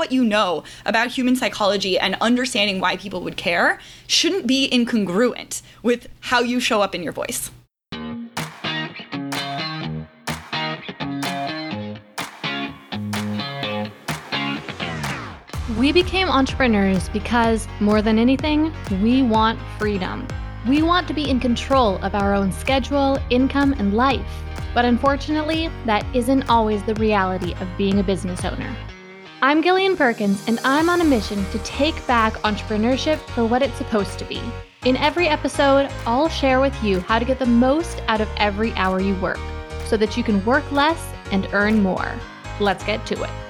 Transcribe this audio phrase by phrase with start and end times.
[0.00, 5.60] what you know about human psychology and understanding why people would care shouldn't be incongruent
[5.82, 7.50] with how you show up in your voice.
[15.78, 18.72] We became entrepreneurs because, more than anything,
[19.02, 20.26] we want freedom.
[20.66, 24.42] We want to be in control of our own schedule, income, and life.
[24.72, 28.74] But unfortunately, that isn't always the reality of being a business owner.
[29.42, 33.78] I'm Gillian Perkins, and I'm on a mission to take back entrepreneurship for what it's
[33.78, 34.42] supposed to be.
[34.84, 38.74] In every episode, I'll share with you how to get the most out of every
[38.74, 39.38] hour you work
[39.86, 41.02] so that you can work less
[41.32, 42.12] and earn more.
[42.60, 43.49] Let's get to it.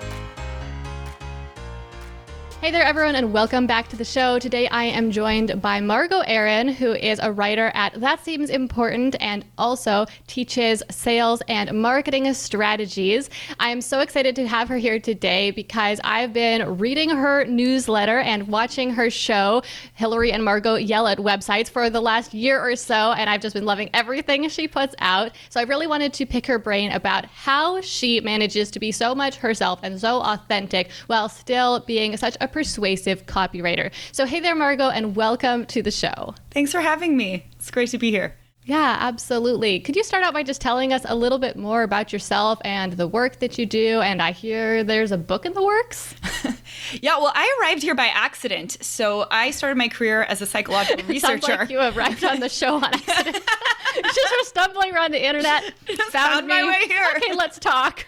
[2.60, 4.38] Hey there, everyone, and welcome back to the show.
[4.38, 9.16] Today I am joined by Margo Aaron, who is a writer at That Seems Important
[9.19, 13.30] and also teaches sales and marketing strategies.
[13.59, 18.19] I am so excited to have her here today because I've been reading her newsletter
[18.19, 19.62] and watching her show,
[19.95, 23.55] Hillary and Margo Yell at Websites, for the last year or so, and I've just
[23.55, 25.33] been loving everything she puts out.
[25.48, 29.14] So I really wanted to pick her brain about how she manages to be so
[29.14, 33.91] much herself and so authentic while still being such a persuasive copywriter.
[34.12, 36.34] So, hey there, Margo, and welcome to the show.
[36.51, 37.47] Thanks for having me.
[37.56, 38.34] It's great to be here.
[38.70, 39.81] Yeah, absolutely.
[39.81, 42.93] Could you start out by just telling us a little bit more about yourself and
[42.93, 44.01] the work that you do?
[44.01, 46.15] And I hear there's a book in the works.
[47.01, 48.77] yeah, well, I arrived here by accident.
[48.81, 51.41] So I started my career as a psychological researcher.
[51.41, 53.43] Sounds like you arrived on the show on accident.
[53.95, 57.06] just were stumbling around the internet, found, found my way here.
[57.17, 58.06] Okay, let's talk.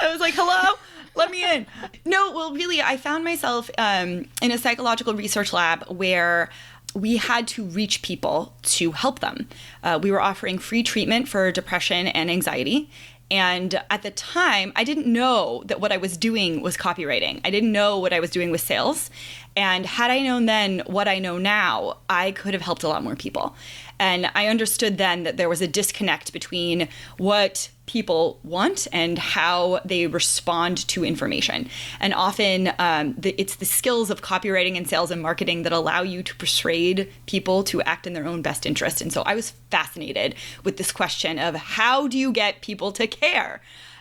[0.00, 0.76] I was like, hello
[1.14, 1.66] let me in.
[2.04, 6.50] No, well, really, I found myself um, in a psychological research lab where
[6.94, 9.48] we had to reach people to help them.
[9.82, 12.90] Uh, we were offering free treatment for depression and anxiety.
[13.30, 17.40] And at the time, I didn't know that what I was doing was copywriting.
[17.44, 19.08] I didn't know what I was doing with sales.
[19.56, 23.04] And had I known then what I know now, I could have helped a lot
[23.04, 23.54] more people.
[24.00, 26.88] And I understood then that there was a disconnect between
[27.18, 31.68] what people want and how they respond to information.
[32.00, 36.00] And often um, the, it's the skills of copywriting and sales and marketing that allow
[36.00, 39.02] you to persuade people to act in their own best interest.
[39.02, 43.06] And so I was fascinated with this question of how do you get people to
[43.06, 43.60] care?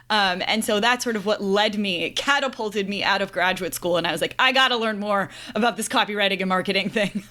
[0.10, 3.74] Um, and so that's sort of what led me, it catapulted me out of graduate
[3.74, 3.98] school.
[3.98, 7.24] And I was like, I got to learn more about this copywriting and marketing thing.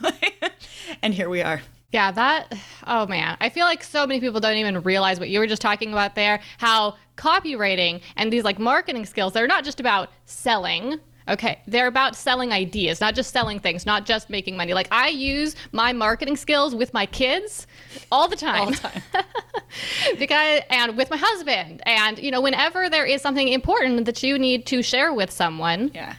[1.02, 1.62] and here we are.
[1.90, 2.52] Yeah, that,
[2.86, 3.36] oh man.
[3.40, 6.14] I feel like so many people don't even realize what you were just talking about
[6.14, 11.00] there how copywriting and these like marketing skills, they're not just about selling.
[11.28, 14.74] Okay, they're about selling ideas, not just selling things, not just making money.
[14.74, 17.66] Like I use my marketing skills with my kids
[18.12, 18.60] all the time.
[18.60, 19.24] All the time.
[20.18, 21.82] because and with my husband.
[21.86, 25.90] And you know, whenever there is something important that you need to share with someone.
[25.94, 26.16] Yeah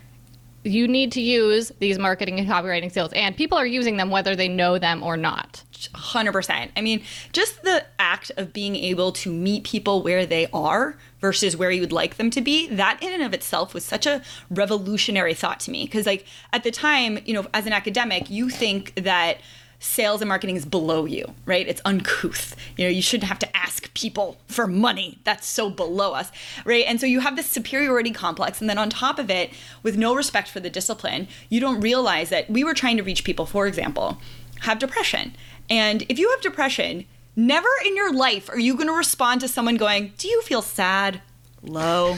[0.63, 4.35] you need to use these marketing and copywriting skills, and people are using them whether
[4.35, 5.63] they know them or not.
[5.71, 6.69] 100%.
[6.75, 11.55] I mean, just the act of being able to meet people where they are versus
[11.55, 14.21] where you would like them to be, that in and of itself was such a
[14.49, 15.85] revolutionary thought to me.
[15.85, 19.37] Because, like, at the time, you know, as an academic, you think that
[19.79, 21.67] sales and marketing is below you, right?
[21.67, 22.55] It's uncouth.
[22.77, 25.19] You know, you shouldn't have to ask people for money.
[25.23, 26.31] That's so below us,
[26.65, 26.85] right?
[26.85, 28.59] And so you have this superiority complex.
[28.59, 29.51] And then on top of it,
[29.81, 33.23] with no respect for the discipline, you don't realize that we were trying to reach
[33.23, 34.19] people, for example,
[34.61, 35.35] have depression.
[35.69, 39.47] And if you have depression, never in your life are you going to respond to
[39.47, 41.21] someone going, Do you feel sad,
[41.63, 42.17] low,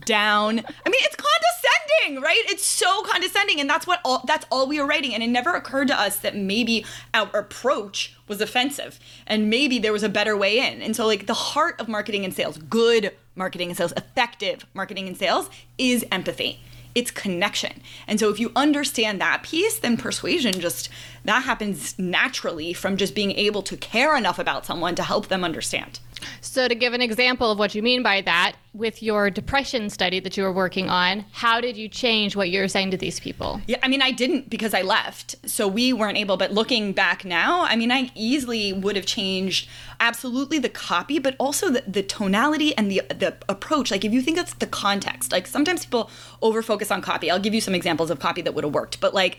[0.00, 0.58] down?
[0.58, 2.42] I mean, it's condescending, right?
[2.46, 3.60] It's so condescending.
[3.60, 5.14] And that's what all that's all we were writing.
[5.14, 9.92] And it never occurred to us that maybe our approach was offensive and maybe there
[9.92, 10.82] was a better way in.
[10.82, 15.08] And so like the heart of marketing and sales, good marketing and sales, effective marketing
[15.08, 15.48] and sales
[15.78, 16.60] is empathy
[16.94, 17.80] it's connection.
[18.06, 20.88] And so if you understand that piece, then persuasion just
[21.24, 25.44] that happens naturally from just being able to care enough about someone to help them
[25.44, 26.00] understand.
[26.40, 30.18] So, to give an example of what you mean by that, with your depression study
[30.20, 33.60] that you were working on, how did you change what you're saying to these people?
[33.66, 35.36] Yeah, I mean, I didn't because I left.
[35.46, 39.68] So, we weren't able, but looking back now, I mean, I easily would have changed
[40.00, 43.90] absolutely the copy, but also the, the tonality and the, the approach.
[43.90, 46.10] Like, if you think of the context, like sometimes people
[46.40, 47.30] over focus on copy.
[47.30, 49.38] I'll give you some examples of copy that would have worked, but like,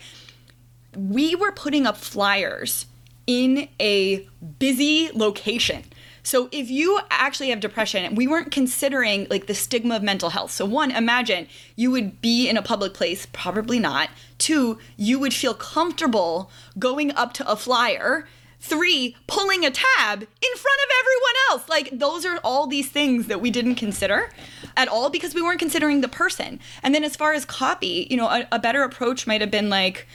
[0.96, 2.86] we were putting up flyers
[3.26, 4.28] in a
[4.58, 5.82] busy location
[6.24, 10.50] so if you actually have depression, we weren't considering like the stigma of mental health.
[10.50, 14.08] So one, imagine you would be in a public place, probably not.
[14.38, 18.26] Two, you would feel comfortable going up to a flyer
[18.64, 21.68] Three, pulling a tab in front of everyone else.
[21.68, 24.30] Like, those are all these things that we didn't consider
[24.74, 26.58] at all because we weren't considering the person.
[26.82, 29.68] And then, as far as copy, you know, a, a better approach might have been
[29.68, 30.06] like,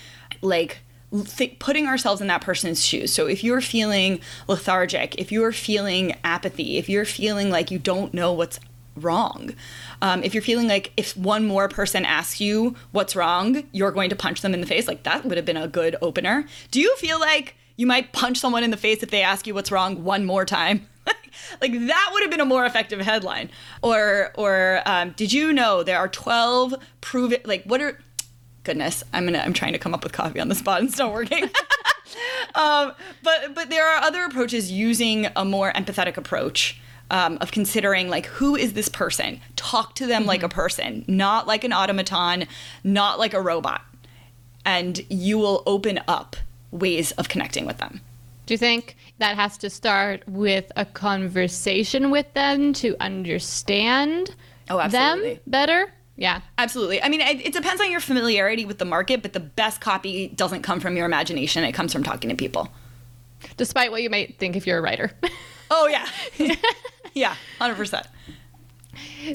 [0.41, 0.79] like,
[1.11, 3.13] th- putting ourselves in that person's shoes.
[3.13, 8.13] So if you're feeling lethargic, if you're feeling apathy, if you're feeling like you don't
[8.13, 8.59] know what's
[8.95, 9.53] wrong,
[10.01, 14.09] um, if you're feeling like if one more person asks you what's wrong, you're going
[14.09, 16.45] to punch them in the face, like that would have been a good opener.
[16.71, 19.53] Do you feel like you might punch someone in the face if they ask you
[19.53, 20.87] what's wrong one more time?
[21.61, 23.49] like that would have been a more effective headline.
[23.81, 27.99] Or or um, did you know there are 12 proven like what are
[28.69, 30.99] goodness i'm gonna i'm trying to come up with coffee on the spot and it's
[30.99, 31.49] not working.
[32.55, 32.93] Um,
[33.23, 36.81] but but there are other approaches using a more empathetic approach
[37.11, 39.39] um, of considering like who is this person?
[39.55, 40.29] Talk to them mm-hmm.
[40.29, 42.47] like a person not like an automaton
[42.83, 43.81] not like a robot.
[44.65, 46.35] And you will open up
[46.71, 48.01] ways of connecting with them.
[48.45, 54.35] Do you think that has to start with a conversation with them to understand
[54.69, 56.41] oh, them better yeah.
[56.57, 57.01] Absolutely.
[57.01, 60.27] I mean, it, it, depends on your familiarity with the market, but the best copy
[60.27, 61.63] doesn't come from your imagination.
[61.63, 62.67] It comes from talking to people.
[63.55, 65.11] Despite what you might think if you're a writer.
[65.71, 66.05] oh, yeah.
[67.13, 68.05] yeah, 100%.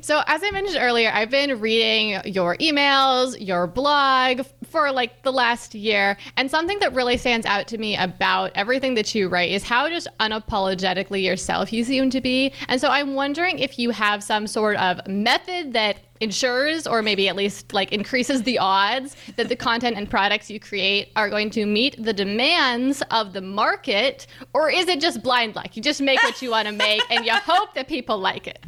[0.03, 4.43] So, as I mentioned earlier, I've been reading your emails, your blog
[4.75, 6.17] for like the last year.
[6.37, 9.89] And something that really stands out to me about everything that you write is how
[9.89, 12.53] just unapologetically yourself you seem to be.
[12.67, 17.29] And so, I'm wondering if you have some sort of method that ensures or maybe
[17.29, 21.51] at least like increases the odds that the content and products you create are going
[21.51, 26.01] to meet the demands of the market or is it just blind luck you just
[26.01, 28.65] make what you want to make and you hope that people like it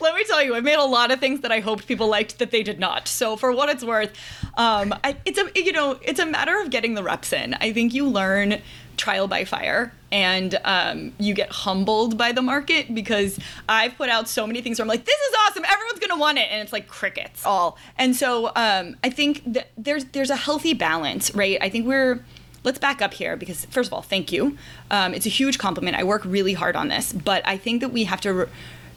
[0.00, 2.38] let me tell you, I've made a lot of things that I hoped people liked
[2.38, 3.08] that they did not.
[3.08, 4.12] So for what it's worth,
[4.56, 7.54] um, I, it's a you know it's a matter of getting the reps in.
[7.54, 8.60] I think you learn
[8.96, 14.28] trial by fire and um, you get humbled by the market because I've put out
[14.28, 16.72] so many things where I'm like, this is awesome, everyone's gonna want it, and it's
[16.72, 17.76] like crickets all.
[17.98, 21.58] And so um, I think that there's there's a healthy balance, right?
[21.60, 22.24] I think we're
[22.62, 24.56] let's back up here because first of all, thank you.
[24.90, 25.96] Um, it's a huge compliment.
[25.96, 28.48] I work really hard on this, but I think that we have to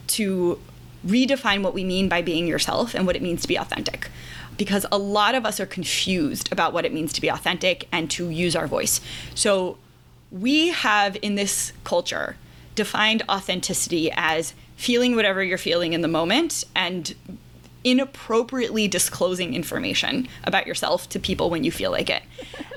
[0.08, 0.60] to
[1.06, 4.10] redefine what we mean by being yourself and what it means to be authentic.
[4.58, 8.10] Because a lot of us are confused about what it means to be authentic and
[8.12, 9.02] to use our voice.
[9.36, 9.78] So,
[10.30, 12.36] we have in this culture
[12.76, 17.16] defined authenticity as feeling whatever you're feeling in the moment and
[17.84, 22.24] inappropriately disclosing information about yourself to people when you feel like it.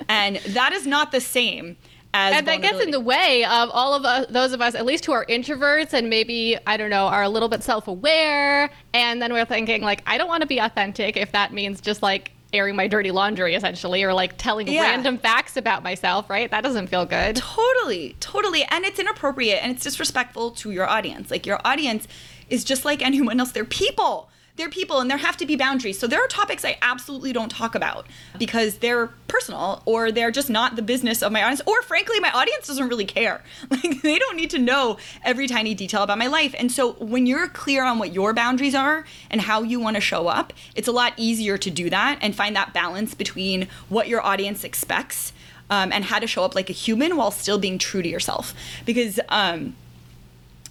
[0.07, 1.75] And that is not the same
[2.13, 5.05] and that gets in the way of all of us, those of us, at least
[5.05, 8.69] who are introverts and maybe I don't know, are a little bit self-aware.
[8.93, 12.01] And then we're thinking like, I don't want to be authentic if that means just
[12.01, 14.81] like airing my dirty laundry essentially or like telling yeah.
[14.81, 16.51] random facts about myself right?
[16.51, 17.37] That doesn't feel good.
[17.37, 18.63] Totally totally.
[18.69, 21.31] And it's inappropriate and it's disrespectful to your audience.
[21.31, 22.07] Like your audience
[22.49, 23.51] is just like anyone else.
[23.53, 25.97] They're people they're people and there have to be boundaries.
[25.99, 28.07] So there are topics I absolutely don't talk about
[28.37, 31.61] because they're personal or they're just not the business of my audience.
[31.65, 33.43] Or frankly, my audience doesn't really care.
[33.71, 36.53] Like they don't need to know every tiny detail about my life.
[36.57, 40.01] And so when you're clear on what your boundaries are and how you want to
[40.01, 44.07] show up, it's a lot easier to do that and find that balance between what
[44.09, 45.31] your audience expects
[45.71, 48.53] um, and how to show up like a human while still being true to yourself.
[48.85, 49.75] Because um,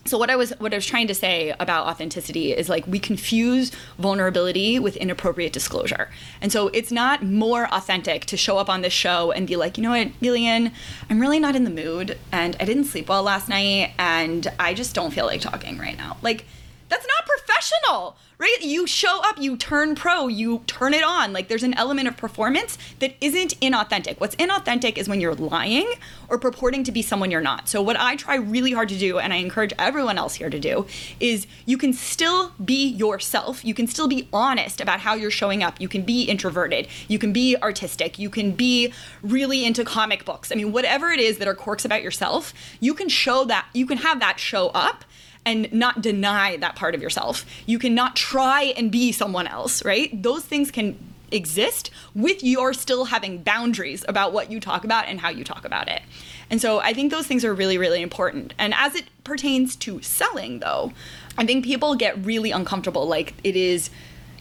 [0.06, 2.98] so what I was what I was trying to say about authenticity is like we
[2.98, 6.08] confuse vulnerability with inappropriate disclosure.
[6.40, 9.76] And so it's not more authentic to show up on this show and be like,
[9.76, 10.72] you know what, Gillian,
[11.10, 14.72] I'm really not in the mood and I didn't sleep well last night and I
[14.72, 16.16] just don't feel like talking right now.
[16.22, 16.46] Like
[16.90, 18.58] that's not professional, right?
[18.60, 21.32] You show up, you turn pro, you turn it on.
[21.32, 24.18] Like there's an element of performance that isn't inauthentic.
[24.18, 25.88] What's inauthentic is when you're lying
[26.28, 27.68] or purporting to be someone you're not.
[27.68, 30.58] So what I try really hard to do and I encourage everyone else here to
[30.58, 30.86] do
[31.20, 33.64] is you can still be yourself.
[33.64, 35.80] You can still be honest about how you're showing up.
[35.80, 36.88] You can be introverted.
[37.06, 38.18] You can be artistic.
[38.18, 38.92] You can be
[39.22, 40.50] really into comic books.
[40.50, 43.86] I mean, whatever it is that are quirks about yourself, you can show that you
[43.86, 45.04] can have that show up
[45.46, 47.46] and not deny that part of yourself.
[47.66, 50.22] You cannot try and be someone else, right?
[50.22, 50.98] Those things can
[51.32, 55.64] exist with your still having boundaries about what you talk about and how you talk
[55.64, 56.02] about it.
[56.50, 58.54] And so I think those things are really, really important.
[58.58, 60.92] And as it pertains to selling, though,
[61.38, 63.06] I think people get really uncomfortable.
[63.06, 63.90] Like it is,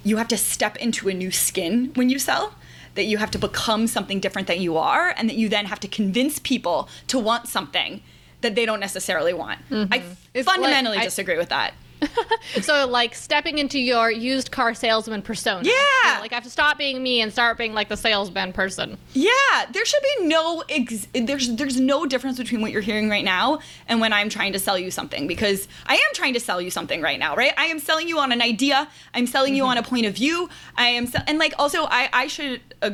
[0.03, 2.55] you have to step into a new skin when you sell
[2.95, 5.79] that you have to become something different than you are and that you then have
[5.79, 8.01] to convince people to want something
[8.41, 9.59] that they don't necessarily want.
[9.69, 9.93] Mm-hmm.
[9.93, 10.03] I
[10.33, 11.73] it's fundamentally like, disagree with that.
[12.61, 15.63] so like stepping into your used car salesman persona.
[15.63, 15.71] Yeah.
[16.03, 18.53] You know, like I have to stop being me and start being like the salesman
[18.53, 18.97] person.
[19.13, 19.31] Yeah,
[19.71, 23.59] there should be no ex- there's there's no difference between what you're hearing right now
[23.87, 26.71] and when I'm trying to sell you something because I am trying to sell you
[26.71, 27.53] something right now, right?
[27.57, 28.87] I am selling you on an idea.
[29.13, 30.49] I'm selling you on a point of view.
[30.77, 32.91] I am se- and like also I I should uh,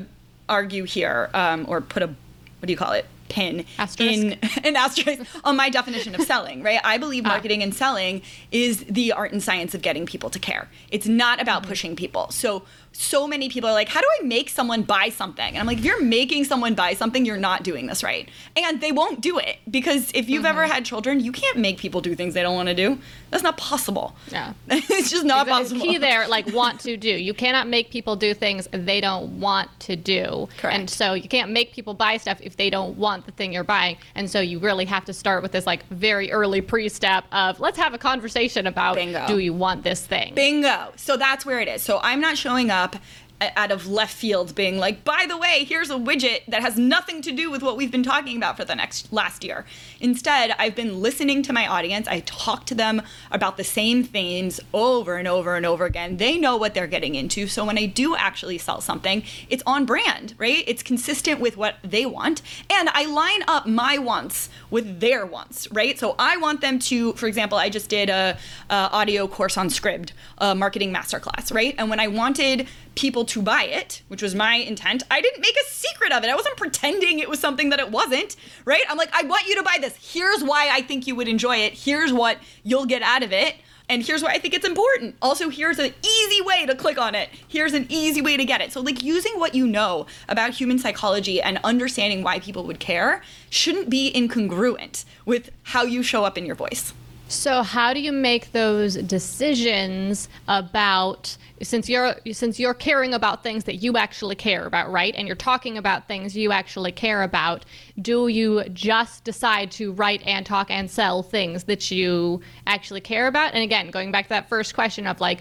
[0.50, 4.14] argue here um, or put a what do you call it pin Asterisk?
[4.14, 6.80] in an asterisk on my definition of selling, right?
[6.84, 7.30] I believe Ah.
[7.30, 10.70] marketing and selling is the art and science of getting people to care.
[10.90, 11.70] It's not about Mm-hmm.
[11.70, 12.30] pushing people.
[12.32, 12.64] So
[12.98, 15.46] so many people are like, how do I make someone buy something?
[15.46, 18.30] And I'm like, if you're making someone buy something, you're not doing this right.
[18.56, 20.60] And they won't do it because if you've Mm-hmm.
[20.60, 23.00] ever had children, you can't make people do things they don't want to do.
[23.32, 24.16] That's not possible.
[24.32, 24.54] Yeah.
[24.70, 25.82] it's just not The possible.
[25.82, 27.10] key there, like want to do.
[27.10, 30.48] You cannot make people do things they don't want to do.
[30.60, 30.78] Correct.
[30.78, 33.64] And so you can't make people buy stuff if they don't want the thing you're
[33.64, 33.98] buying.
[34.14, 37.78] And so you really have to start with this like very early pre-step of let's
[37.80, 39.26] have a conversation about Bingo.
[39.26, 40.36] do you want this thing?
[40.36, 40.94] Bingo.
[40.96, 41.82] So that's where it is.
[41.82, 43.02] So I'm not showing up a-
[43.42, 47.22] out of left field being like, by the way, here's a widget that has nothing
[47.22, 49.66] to do with what we've been talking about for the next last year.
[50.00, 52.08] Instead, I've been listening to my audience.
[52.08, 53.02] I talk to them
[53.32, 56.18] about the same themes over and over and over again.
[56.18, 57.48] They know what they're getting into.
[57.48, 60.64] So when I do actually sell something, it's on brand, right?
[60.66, 62.42] It's consistent with what they want.
[62.70, 66.00] And I line up my wants with their wants, right?
[66.00, 68.38] So I want them to, for example, I just did a,
[68.70, 71.76] a audio course on Scribd, a marketing masterclass, right?
[71.78, 75.56] And when I wanted people to buy it, which was my intent, I didn't make
[75.56, 76.30] a secret of it.
[76.30, 78.84] I wasn't pretending it was something that it wasn't, right?
[78.90, 79.96] I'm like, I want you to buy this.
[80.14, 81.74] Here's why I think you would enjoy it.
[81.74, 83.56] Here's what you'll get out of it.
[83.88, 85.16] And here's why I think it's important.
[85.22, 87.30] Also, here's an easy way to click on it.
[87.48, 88.72] Here's an easy way to get it.
[88.72, 93.22] So, like, using what you know about human psychology and understanding why people would care
[93.52, 96.94] shouldn't be incongruent with how you show up in your voice.
[97.28, 103.64] So how do you make those decisions about since you're since you're caring about things
[103.64, 105.16] that you actually care about, right?
[105.16, 107.66] And you're talking about things you actually care about,
[108.02, 113.28] do you just decide to write and talk and sell things that you actually care
[113.28, 113.54] about?
[113.54, 115.40] And again, going back to that first question of like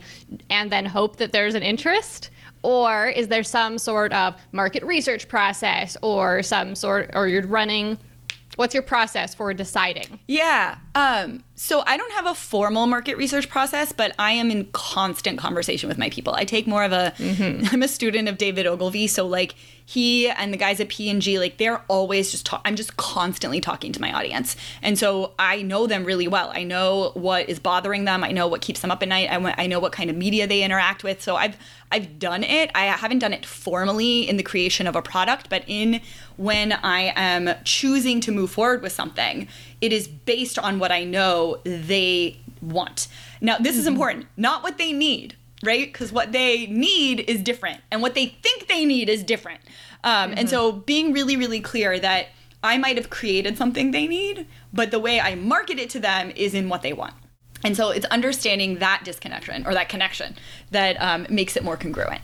[0.49, 2.31] and then hope that there's an interest?
[2.63, 7.99] Or is there some sort of market research process or some sort or you're running
[8.57, 10.19] what's your process for deciding?
[10.29, 10.77] Yeah.
[10.95, 15.39] Um, so I don't have a formal market research process, but I am in constant
[15.39, 16.35] conversation with my people.
[16.35, 17.13] I take more of a.
[17.73, 19.55] am a student of David Ogilvy, so like
[19.87, 22.63] he and the guys at P&G, like they're always just talk.
[22.65, 26.51] I'm just constantly talking to my audience, and so I know them really well.
[26.55, 28.25] I know what is bothering them.
[28.25, 29.29] I know what keeps them up at night.
[29.31, 31.23] I, I know what kind of media they interact with.
[31.23, 31.57] So I've
[31.93, 32.71] I've done it.
[32.75, 36.01] I haven't done it formally in the creation of a product, but in
[36.37, 39.47] when I am choosing to move forward with something,
[39.85, 43.07] it is based on what I know they want.
[43.43, 45.93] Now, this is important, not what they need, right?
[45.93, 49.61] Because what they need is different, and what they think they need is different.
[50.03, 52.29] Um, And so, being really, really clear that
[52.63, 56.33] I might have created something they need, but the way I market it to them
[56.35, 57.15] is in what they want.
[57.63, 60.37] And so, it's understanding that disconnection or that connection
[60.71, 62.23] that um, makes it more congruent.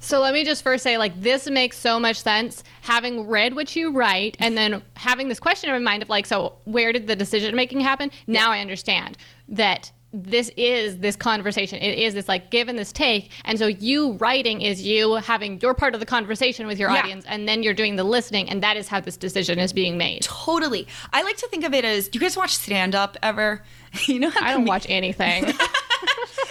[0.00, 2.62] So let me just first say, like, this makes so much sense.
[2.82, 6.24] Having read what you write and then having this question in my mind of, like,
[6.26, 8.10] so where did the decision making happen?
[8.26, 9.16] Now I understand
[9.48, 11.78] that this is this conversation.
[11.80, 13.30] It is this, like, give and this take.
[13.44, 17.00] And so you writing is you having your part of the conversation with your Yeah.
[17.00, 19.98] audience, and then you're doing the listening, and that is how this decision is being
[19.98, 20.22] made.
[20.22, 20.86] Totally.
[21.12, 23.62] I like to think of it as do you guys watch stand up ever?
[24.06, 25.52] You know I don't comed- watch anything.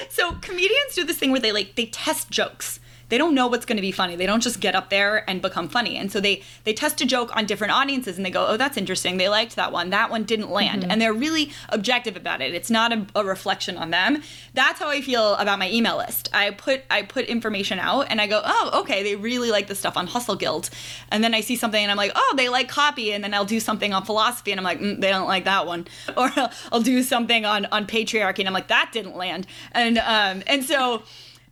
[0.10, 2.80] So comedians do this thing where they like they test jokes.
[3.10, 4.16] They don't know what's going to be funny.
[4.16, 5.98] They don't just get up there and become funny.
[5.98, 8.78] And so they they test a joke on different audiences and they go, "Oh, that's
[8.78, 9.18] interesting.
[9.18, 9.90] They liked that one.
[9.90, 12.54] That one didn't land." And they're really objective about it.
[12.54, 14.22] It's not a, a reflection on them.
[14.54, 16.30] That's how I feel about my email list.
[16.34, 19.76] I put I put information out and I go, "Oh, okay, they really like the
[19.76, 20.70] stuff on Hustle Guild."
[21.10, 23.46] And then I see something and I'm like, "Oh, they like copy." And then I'll
[23.46, 25.88] do something on philosophy and I'm like, mm, "They don't like that one."
[26.18, 29.98] Or I'll, I'll do something on on patriarchy and I'm like, "That didn't land." And
[30.00, 31.04] um and so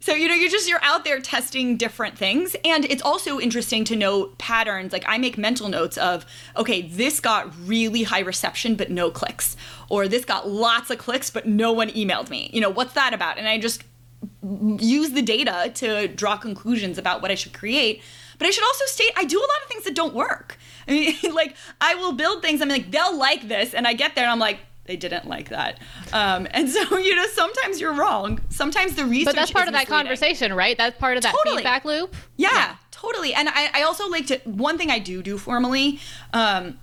[0.05, 3.83] so you know, you're just you're out there testing different things, and it's also interesting
[3.85, 4.93] to note patterns.
[4.93, 9.57] Like I make mental notes of, okay, this got really high reception but no clicks,
[9.89, 12.51] or this got lots of clicks but no one emailed me.
[12.53, 13.39] You know, what's that about?
[13.39, 13.83] And I just
[14.43, 18.03] use the data to draw conclusions about what I should create.
[18.37, 20.59] But I should also state I do a lot of things that don't work.
[20.87, 20.91] I
[21.23, 22.61] mean, like I will build things.
[22.61, 25.49] I'm like they'll like this, and I get there and I'm like they didn't like
[25.49, 25.79] that.
[26.13, 28.39] Um, and so you know sometimes you're wrong.
[28.49, 29.25] Sometimes the research.
[29.25, 30.05] but that's part of that misleading.
[30.05, 30.77] conversation, right?
[30.77, 31.57] That's part of that Totally.
[31.57, 32.15] feedback loop.
[32.37, 33.33] Yeah, totally.
[33.33, 35.99] And I, I also like to, one thing I do do formally
[36.33, 36.79] um,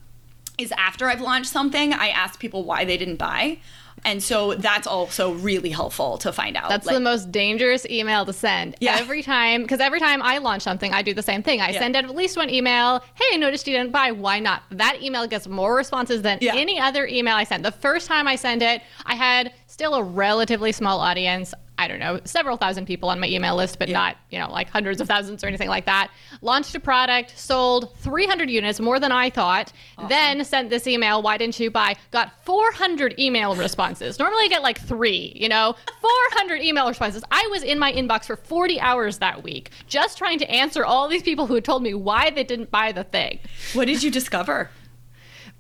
[0.59, 3.59] is after I've launched something, I ask people why they didn't buy.
[4.05, 6.69] And so that's also really helpful to find out.
[6.69, 8.75] That's Like, the most dangerous email to send.
[8.81, 8.97] Yeah.
[8.99, 11.61] Every time, because every time I launch something, I do the same thing.
[11.61, 11.79] I Yeah.
[11.79, 13.05] send out at least one email.
[13.15, 14.11] Hey, I noticed you didn't buy.
[14.11, 14.63] Why not?
[14.71, 16.57] That email gets more responses than Yeah.
[16.57, 17.63] any other email I sent.
[17.63, 21.55] The first time I send it, I had still a relatively small audience.
[21.83, 23.99] I don't know, several thousand people on my email list, but Yeah.
[23.99, 26.11] not, you know, like hundreds of thousands or anything like that.
[26.41, 29.73] Launched a product, sold 300 units, more than I thought.
[30.09, 31.97] Then sent this email, why didn't you buy?
[32.13, 34.19] Got 400 email responses.
[34.19, 37.25] Normally I get like three, you know, 400 email responses.
[37.31, 41.09] I was in my inbox for 40 hours that week just trying to answer all
[41.09, 43.41] these people who had told me why they didn't buy the thing.
[43.75, 44.71] what did you discover?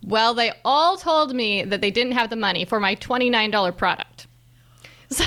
[0.04, 4.26] Well, they all told me that they didn't have the money for my $29 product.
[5.12, 5.24] So,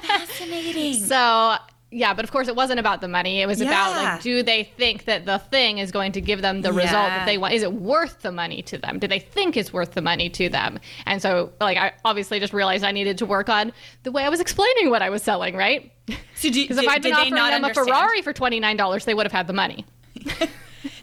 [0.00, 0.94] Fascinating.
[0.94, 1.56] so
[1.94, 3.42] yeah, but of course it wasn't about the money.
[3.42, 6.62] It was about like, do they think that the thing is going to give them
[6.62, 7.52] the result that they want?
[7.52, 8.98] Is it worth the money to them?
[8.98, 10.80] Do they think it's worth the money to them?
[11.04, 13.72] And so, like, I obviously just realized I needed to work on
[14.04, 15.92] the way I was explaining what I was selling, right?
[16.34, 17.74] So Because if I'd been did offering not them a?
[17.74, 19.84] Ferrari for twenty nine dollars, they would have had the money.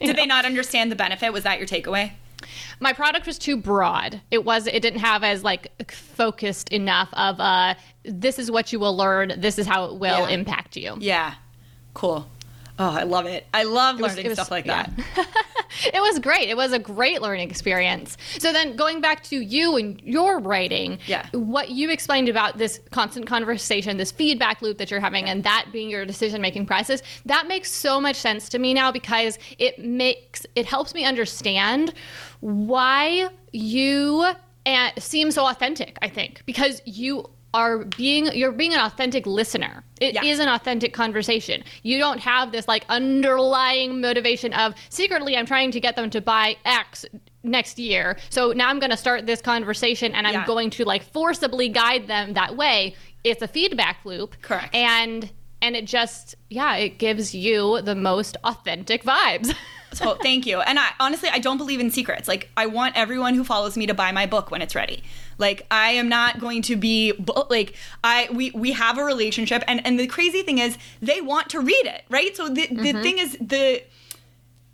[0.01, 1.31] Did they not understand the benefit?
[1.31, 2.11] Was that your takeaway?
[2.79, 7.39] My product was too broad it was it didn't have as like focused enough of
[7.39, 10.29] uh this is what you will learn this is how it will Yeah.
[10.29, 11.35] impact you Yeah.
[11.93, 12.29] Cool.
[12.79, 13.45] Oh, I love it.
[13.53, 14.87] I love was- learning was- stuff like yeah.
[15.15, 15.27] that.
[15.93, 19.75] it was great it was a great learning experience so then going back to you
[19.77, 21.27] and your writing Yeah.
[21.31, 25.67] what you explained about this constant conversation this feedback loop that you're having and that
[25.71, 29.77] being your decision making process that makes so much sense to me now because it
[29.77, 31.93] makes it helps me understand
[32.39, 34.33] why you
[34.65, 39.83] uh, seem so authentic i think because you are being you're being an authentic listener
[39.99, 40.43] It is Yeah.
[40.43, 45.79] an authentic conversation you don't have this like underlying motivation of secretly i'm trying to
[45.79, 47.05] get them to buy x
[47.43, 50.45] next year so now i'm going to start this conversation and i'm Yeah.
[50.45, 54.73] going to like forcibly guide them that way it's a feedback loop Correct.
[54.75, 59.53] and and it just yeah it gives you the most authentic vibes
[59.93, 60.61] So thank you.
[60.61, 62.27] And I honestly I don't believe in secrets.
[62.27, 65.03] Like I want everyone who follows me to buy my book when it's ready.
[65.37, 67.13] Like I am not going to be
[67.49, 71.49] like I we we have a relationship and and the crazy thing is they want
[71.49, 72.35] to read it, right?
[72.35, 73.01] So the the mm-hmm.
[73.01, 73.83] thing is the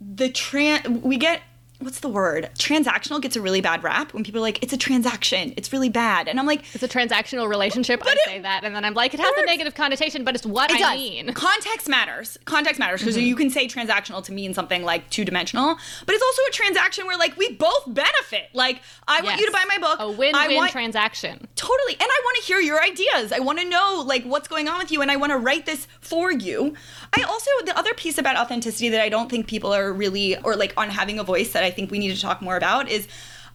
[0.00, 1.42] the tran we get
[1.80, 2.50] what's the word?
[2.58, 5.52] Transactional gets a really bad rap when people are like it's a transaction.
[5.56, 6.28] It's really bad.
[6.28, 9.20] And I'm like it's a transactional relationship i say that and then i'm like it
[9.20, 10.94] has a negative connotation but it's what It i does.
[10.96, 12.38] mean Context matters.
[12.44, 13.26] Context matters because Mm-hmm.
[13.26, 17.06] you can say transactional to mean something like two dimensional, but it's also a transaction
[17.06, 18.48] where like we both benefit.
[18.52, 19.98] Like I want you to buy my book.
[19.98, 23.32] a I win-win want transaction totally, and I want to hear your ideas.
[23.32, 25.66] I want to know like what's going on with you, and I want to write
[25.66, 26.74] this for you.
[27.16, 30.56] I also the other piece about authenticity that I don't think people are really or
[30.56, 33.08] like on having a voice that I think we need to talk more about is.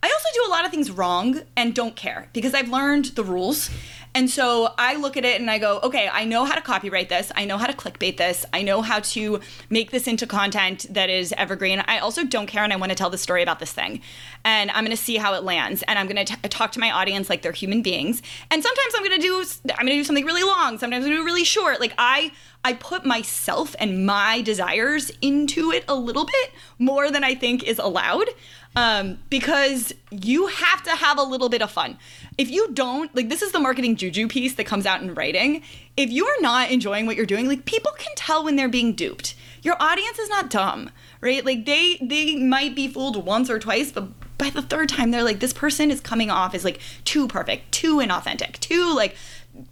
[0.04, 3.24] I also do a lot of things wrong and don't care because I've learned the
[3.24, 3.70] rules.
[4.14, 7.08] And so I look at it and I go, okay, I know how to copyright
[7.08, 7.32] this.
[7.36, 8.46] I know how to clickbait this.
[8.52, 11.82] I know how to make this into content that is evergreen.
[11.88, 14.02] I also don't care and I want to tell the story about this thing.
[14.44, 15.84] And I'm going to see how it lands.
[15.88, 18.22] And I'm going to talk to my audience like they're human beings.
[18.50, 19.46] And sometimes I'm going to do
[19.78, 20.78] I'm going to do something really long.
[20.78, 21.80] Sometimes I'm going to do really short.
[21.80, 27.24] Like I I put myself and my desires into it a little bit more than
[27.24, 28.28] I think is allowed
[28.76, 31.98] um, because you have to have a little bit of fun.
[32.42, 35.62] If you don't, like, this is the marketing juju piece that comes out in writing.
[35.96, 38.94] If you are not enjoying what you're doing, like, people can tell when they're being
[38.94, 39.36] duped.
[39.62, 40.90] Your audience is not dumb,
[41.22, 41.46] right?
[41.46, 44.08] Like, they they might be fooled once or twice, but
[44.40, 47.72] by the third time, they're like, this person is coming off as like too perfect,
[47.72, 49.16] too inauthentic, too like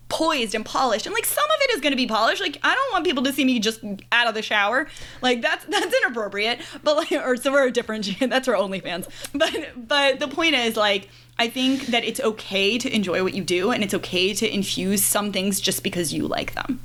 [0.09, 1.05] poised and polished.
[1.05, 2.41] And like some of it is going to be polished.
[2.41, 4.87] Like i don't want people to see me just out of the shower.
[5.21, 6.59] Like that's that's inappropriate.
[6.83, 9.07] But like or so we're a different that's our onlyfans.
[9.33, 9.53] But
[9.87, 13.71] but the point is like i think that it's okay to enjoy what you do
[13.71, 16.79] and it's okay to infuse some things just because you like them.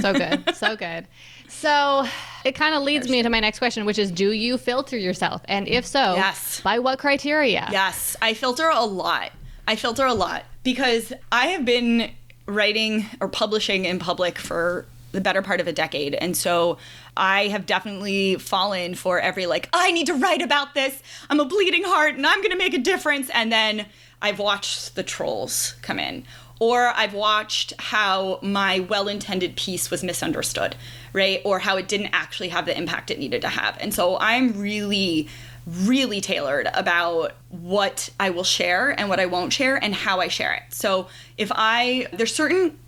[0.00, 1.06] So good so good.
[1.48, 2.06] So
[2.44, 5.42] it kind of leads me into my next question which is do you filter yourself?
[5.46, 6.60] And if so Yes.
[6.62, 7.68] by what criteria?
[7.70, 9.30] Yes, I filter a lot.
[9.70, 12.10] I filter a lot because I have been
[12.46, 16.12] writing or publishing in public for the better part of a decade.
[16.12, 16.78] And so
[17.16, 21.00] I have definitely fallen for every like, I need to write about this.
[21.30, 23.30] I'm a bleeding heart and I'm going to make a difference.
[23.32, 23.86] And then
[24.20, 26.24] I've watched the trolls come in.
[26.58, 30.74] Or I've watched how my well intended piece was misunderstood,
[31.12, 31.40] right?
[31.44, 33.78] Or how it didn't actually have the impact it needed to have.
[33.80, 35.28] And so I'm really
[35.66, 40.28] really tailored about what I will share and what I won't share and how I
[40.28, 40.62] share it.
[40.70, 42.78] So if I there's certain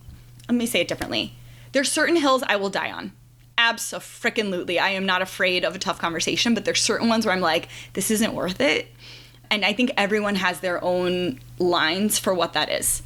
[0.49, 1.35] let me say it differently.
[1.73, 3.13] There's certain hills I will die on.
[3.57, 4.79] Absolutely.
[4.79, 7.69] I am not afraid of a tough conversation, but there's certain ones where I'm like,
[7.93, 8.89] this isn't worth it.
[9.51, 13.03] and I think everyone has their own lines for what that is.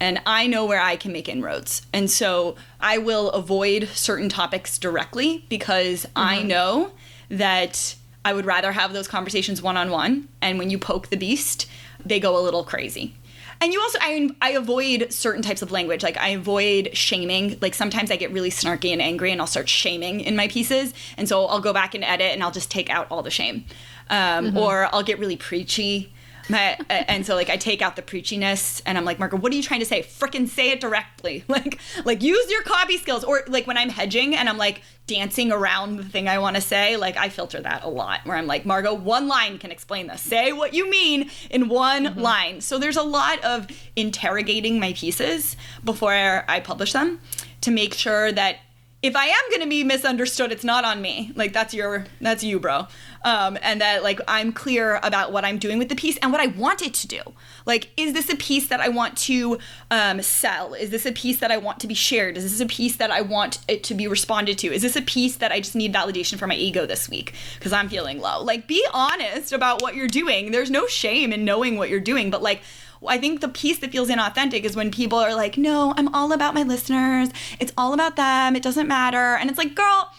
[0.00, 1.82] And I know where I can make inroads.
[1.92, 6.48] And so I will avoid certain topics directly because I mm-hmm.
[6.48, 6.92] know
[7.28, 10.28] that I would rather have those conversations one on one.
[10.40, 11.66] And when you poke the beast,
[12.04, 13.14] they go a little crazy.
[13.60, 16.02] And you also, I, I avoid certain types of language.
[16.02, 17.56] Like, I avoid shaming.
[17.60, 20.92] Like, sometimes I get really snarky and angry and I'll start shaming in my pieces.
[21.16, 23.64] And so I'll go back and edit and I'll just take out all the shame.
[24.10, 26.12] Um, Or I'll get really preachy.
[26.48, 29.52] My, uh, and so like I take out the preachiness and I'm like, Margo, what
[29.52, 30.02] are you trying to say?
[30.02, 31.44] Frickin' say it directly.
[31.54, 33.22] Like like use your copy skills.
[33.22, 36.62] Or like when I'm hedging and I'm like dancing around the thing I want to
[36.62, 40.08] say, like I filter that a lot where I'm like, Margo, one line can explain
[40.08, 40.20] this.
[40.20, 42.20] Say what you mean in one mm-hmm.
[42.20, 42.60] line.
[42.60, 47.20] So there's a lot of interrogating my pieces before I publish them
[47.60, 48.58] to make sure that
[49.04, 51.30] if I am going to be misunderstood, it's not on me.
[51.36, 52.86] Like that's your, that's you, bro.
[53.22, 56.40] Um, and that like I'm clear about what I'm doing with the piece and what
[56.40, 57.20] I want it to do.
[57.66, 59.58] Like, is this a piece that I want to
[59.90, 60.72] um, sell?
[60.72, 62.38] Is this a piece that I want to be shared?
[62.38, 64.72] Is this a piece that I want it to be responded to?
[64.72, 67.74] Is this a piece that I just need validation for my ego this week because
[67.74, 68.42] I'm feeling low?
[68.42, 70.50] Like, be honest about what you're doing.
[70.50, 72.62] There's no shame in knowing what you're doing, but like
[73.06, 76.32] I think the piece that feels inauthentic is when people are like, no, I'm all
[76.32, 77.30] about my listeners.
[77.60, 78.56] It's all about them.
[78.56, 79.36] It doesn't matter.
[79.36, 80.10] And it's like, girl,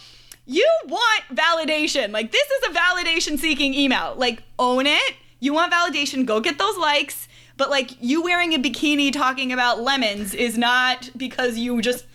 [0.45, 2.11] you want validation.
[2.11, 4.13] Like, this is a validation seeking email.
[4.17, 5.15] Like, own it.
[5.39, 6.25] You want validation.
[6.25, 7.27] Go get those likes.
[7.57, 12.05] But like, you wearing a bikini talking about lemons is not because you just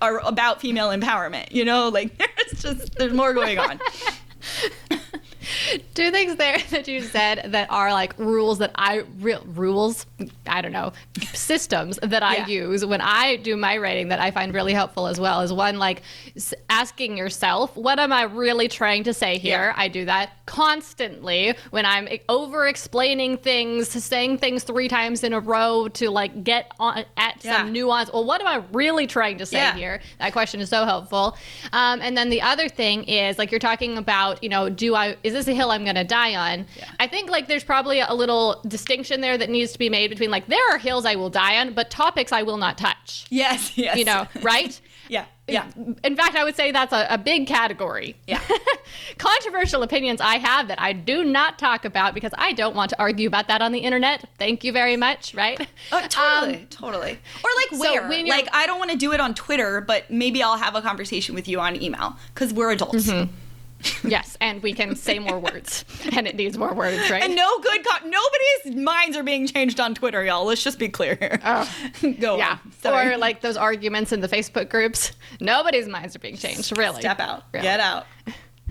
[0.00, 1.52] are about female empowerment.
[1.52, 3.80] You know, like, there's just, there's more going on.
[5.94, 10.06] Two things there that you said that are like rules that I real rules
[10.48, 10.92] I don't know
[11.32, 12.46] systems that I Yeah.
[12.46, 15.78] use when I do my writing that I find really helpful as well is one
[15.78, 16.02] like
[16.36, 19.82] s- asking yourself what am I really trying to say here Yeah.
[19.82, 25.40] I do that constantly when I'm over explaining things saying things three times in a
[25.40, 27.58] row to like get on at Yeah.
[27.58, 30.84] some nuance well what am I really trying to say here that question is so
[30.84, 31.36] helpful.
[31.72, 35.16] Um, and then the other thing is like you're talking about, you know, do I
[35.22, 36.66] is this a hill I'm going to die on?
[37.00, 40.30] I think like there's probably a little distinction there that needs to be made between
[40.30, 43.26] like there are hills I will die on, but topics I will not touch.
[43.30, 43.96] yes, yes.
[43.96, 44.80] You know, right?
[45.08, 45.66] yeah, yeah.
[46.04, 48.16] In fact, I would say that's a, a big category.
[48.26, 48.40] Yeah.
[49.18, 52.98] Controversial opinions I have that I do not talk about because I don't want to
[52.98, 54.28] argue about that on the internet.
[54.38, 55.60] Thank you very much, right?
[55.92, 57.12] Uh, totally, Um, totally.
[57.12, 58.08] Or like so where?
[58.08, 60.82] when like I don't want to do it on Twitter, but maybe I'll have a
[60.82, 63.10] conversation with you on email because we're adults.
[64.04, 65.84] yes, and we can say more words,
[66.16, 67.22] and it needs more words, right?
[67.22, 67.84] And no good.
[67.84, 70.44] Co- nobody's minds are being changed on Twitter, y'all.
[70.46, 71.16] Let's just be clear.
[71.16, 71.40] here.
[71.44, 71.70] Oh.
[72.20, 72.36] Go Oh.
[72.38, 72.58] Yeah.
[72.64, 72.72] on.
[72.80, 73.12] Sorry.
[73.14, 75.12] Or like those arguments in the Facebook groups.
[75.40, 77.00] Nobody's minds are being changed, really.
[77.00, 77.62] step out, Really.
[77.62, 78.06] get out.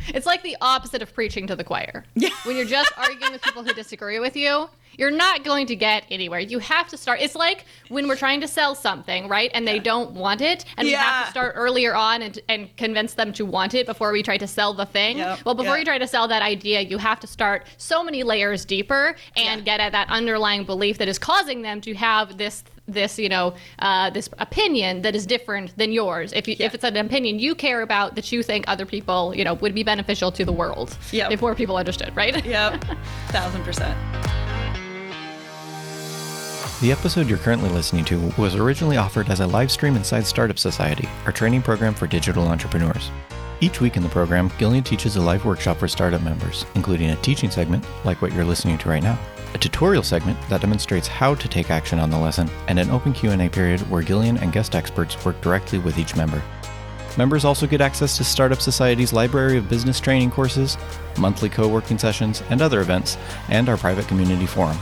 [0.09, 2.05] It's like the opposite of preaching to the choir.
[2.15, 2.29] Yeah.
[2.43, 6.03] When you're just arguing with people who disagree with you, you're not going to get
[6.09, 6.39] anywhere.
[6.39, 7.21] You have to start.
[7.21, 9.51] It's like when we're trying to sell something, right?
[9.53, 13.13] And they don't want it, and we have to start earlier on and, and convince
[13.13, 15.17] them to want it before we try to sell the thing.
[15.17, 15.39] Yep.
[15.45, 15.79] Well, before Yep.
[15.79, 19.59] you try to sell that idea, you have to start so many layers deeper and
[19.61, 19.65] Yeah.
[19.65, 23.53] get at that underlying belief that is causing them to have this this you know
[23.79, 26.67] uh, this opinion that is different than yours if you, Yeah.
[26.67, 29.75] if it's an opinion you care about that you think other people you know would
[29.75, 31.31] be beneficial to the world Yep.
[31.33, 32.85] if more people understood right Yep,
[33.27, 33.97] thousand percent.
[36.79, 40.59] The episode you're currently listening to was originally offered as a live stream inside Startup
[40.59, 43.09] Society, our training program for digital entrepreneurs.
[43.61, 47.15] Each week in the program, Gillian teaches a live workshop for startup members, including a
[47.15, 49.17] teaching segment, like what you're listening to right now,
[49.55, 53.11] a tutorial segment that demonstrates how to take action on the lesson, and an open
[53.11, 56.43] Q&A period where Gillian and guest experts work directly with each member.
[57.17, 60.77] Members also get access to Startup Society's library of business training courses,
[61.17, 63.17] monthly co working sessions, and other events,
[63.49, 64.77] and our private community forum.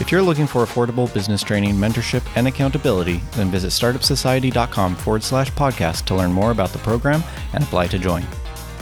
[0.00, 5.50] If you're looking for affordable business training, mentorship, and accountability, then visit startupsociety.com forward slash
[5.52, 8.26] podcast to learn more about the program and apply to join.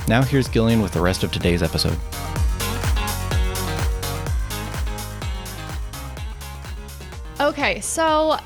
[0.08, 1.98] Now here's Gillian with the rest of today's episode.
[7.40, 8.38] Okay, so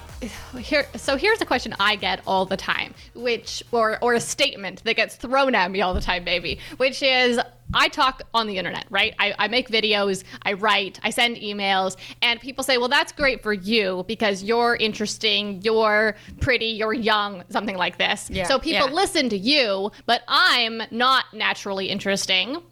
[0.58, 4.84] here so here's a question I get all the time, which or or a statement
[4.84, 7.38] that gets thrown at me all the time, maybe, which is
[7.72, 9.14] I talk on the internet, right?
[9.18, 13.42] I, I make videos, I write, I send emails, and people say, well, that's great
[13.42, 18.28] for you because you're interesting, you're pretty, you're young, something like this.
[18.30, 18.94] Yeah, so people yeah.
[18.94, 22.62] listen to you, but I'm not naturally interesting.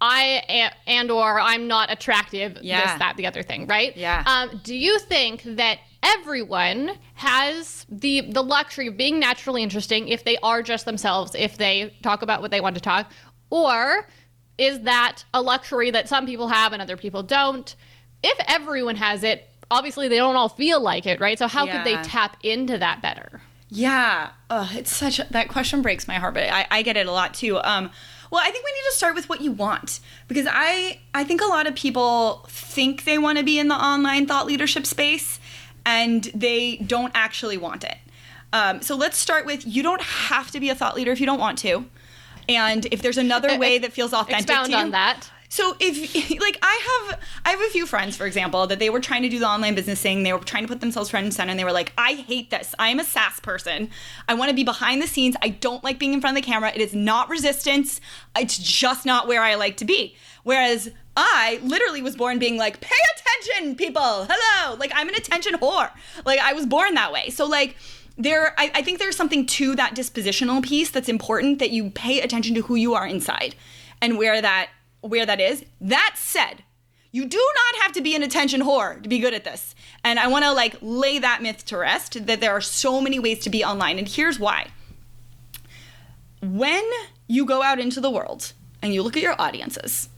[0.00, 2.58] I am, and or I'm not attractive.
[2.62, 2.92] Yeah.
[2.92, 3.96] This, that, the other thing, right?
[3.96, 4.22] Yeah.
[4.26, 10.24] Um, do you think that everyone has the the luxury of being naturally interesting if
[10.24, 13.10] they are just themselves, if they talk about what they want to talk,
[13.50, 14.08] or
[14.56, 17.74] is that a luxury that some people have and other people don't?
[18.22, 21.38] if everyone has it, obviously they don't all feel like it, right?
[21.38, 23.42] So how could they tap into that better?
[23.70, 27.06] Yeah, Ugh, it's such a, that question breaks my heart, but I, I get it
[27.06, 27.58] a lot too.
[27.58, 27.90] Um,
[28.30, 31.40] well, I think we need to start with what you want because I I think
[31.40, 35.38] a lot of people think they want to be in the online thought leadership space,
[35.86, 37.96] and they don't actually want it.
[38.52, 41.26] Um, so let's start with you don't have to be a thought leader if you
[41.26, 41.86] don't want to,
[42.48, 45.30] and if there's another way that feels authentic Expound to you, on that.
[45.48, 49.00] So if like I have I have a few friends, for example, that they were
[49.00, 50.22] trying to do the online business thing.
[50.22, 52.50] They were trying to put themselves front and center, and they were like, "I hate
[52.50, 52.74] this.
[52.78, 53.90] I am a SaaS person.
[54.28, 55.36] I want to be behind the scenes.
[55.42, 56.72] I don't like being in front of the camera.
[56.74, 58.00] It is not resistance.
[58.36, 62.80] It's just not where I like to be." Whereas I literally was born being like,
[62.80, 64.26] "Pay attention, people.
[64.28, 65.90] Hello." Like I'm an attention whore.
[66.26, 67.30] Like I was born that way.
[67.30, 67.76] So like
[68.18, 72.20] there I, I think there's something to that dispositional piece that's important that you pay
[72.20, 73.54] attention to who you are inside
[74.02, 75.64] and where that where that is.
[75.80, 76.62] That said
[77.10, 79.74] you do not have to be an attention whore to be good at this.
[80.04, 83.18] And i want to like lay that myth to rest that there are so many
[83.18, 84.68] ways to be online and here's why.
[86.40, 86.84] When
[87.26, 90.08] you go out into the world and you look at your audiences,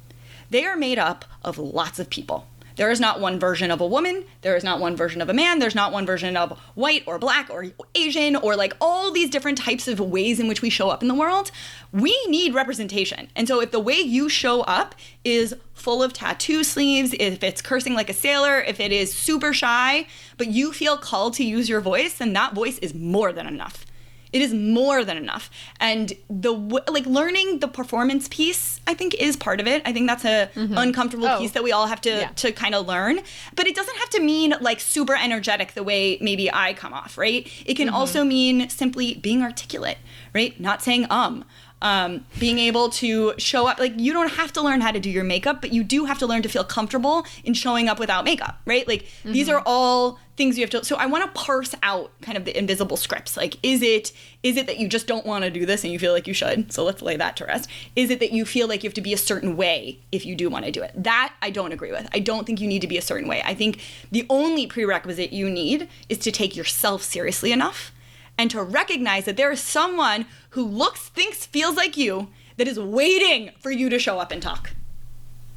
[0.51, 2.47] they are made up of lots of people.
[2.81, 4.25] There is not one version of a woman.
[4.41, 5.59] There is not one version of a man.
[5.59, 9.59] There's not one version of white or black or Asian or like all these different
[9.59, 11.51] types of ways in which we show up in the world.
[11.93, 13.29] We need representation.
[13.37, 17.61] And so if the way you show up is full of tattoo sleeves, if it's
[17.61, 20.07] cursing like a sailor, if it is super shy,
[20.39, 23.85] but you feel called to use your voice, then that voice is more than enough.
[24.33, 25.51] It is more than enough.
[25.81, 29.83] And the w- like learning the performance piece, I think is part of it.
[29.85, 31.39] I think that's a uncomfortable Oh.
[31.39, 32.29] piece that we all have to Yeah.
[32.37, 33.21] to kind of learn.
[33.57, 37.19] But it doesn't have to mean like super energetic the way maybe I come off,
[37.19, 37.47] right?
[37.67, 39.99] It can also mean simply being articulate,
[40.35, 40.59] right?
[40.61, 41.45] Not saying um.
[41.83, 45.09] Um, being able to show up like you don't have to learn how to do
[45.09, 48.25] your makeup but you do have to learn to feel comfortable in showing up without
[48.25, 48.87] makeup right?
[48.87, 52.39] Like these are all things you have to so i want to parse out kind
[52.39, 53.37] of the invisible scripts.
[53.37, 54.13] Like is it
[54.43, 56.35] is it that you just don't want to do this and you feel like you
[56.35, 56.73] should?
[56.73, 57.69] So let's lay that to rest.
[57.97, 60.35] Is it that you feel like you have to be a certain way if you
[60.35, 60.93] do want to do it?
[60.95, 62.09] That i don't agree with.
[62.13, 63.43] I don't think you need to be a certain way.
[63.45, 67.93] I think the only prerequisite you need is to take yourself seriously enough
[68.41, 72.81] and to recognize that there is someone who looks, thinks, feels like you that is
[72.81, 74.71] waiting for you to show up and talk.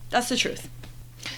[0.10, 0.70] That's the truth.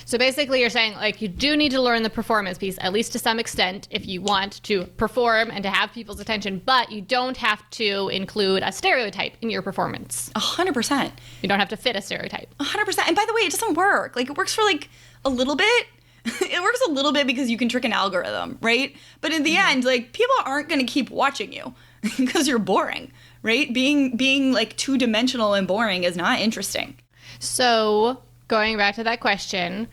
[0.05, 3.11] So basically, you're saying like you do need to learn the performance piece, at least
[3.11, 7.01] to some extent, if you want to perform and to have people's attention, but you
[7.01, 10.31] don't have to include a stereotype in your performance.
[10.33, 11.13] A hundred percent.
[11.43, 12.51] You don't have to fit a stereotype.
[12.59, 13.07] A hundred percent.
[13.07, 14.15] And by the way, it doesn't work.
[14.15, 14.89] Like it works for like
[15.23, 15.85] a little bit.
[16.41, 18.95] it works a little bit because you can trick an algorithm, right?
[19.21, 19.71] But in the mm-hmm.
[19.71, 21.73] end, like people aren't going to keep watching you
[22.17, 23.11] because you're boring,
[23.43, 23.71] right?
[23.73, 26.95] Being being like two dimensional and boring is not interesting.
[27.39, 29.87] So, going back to that question,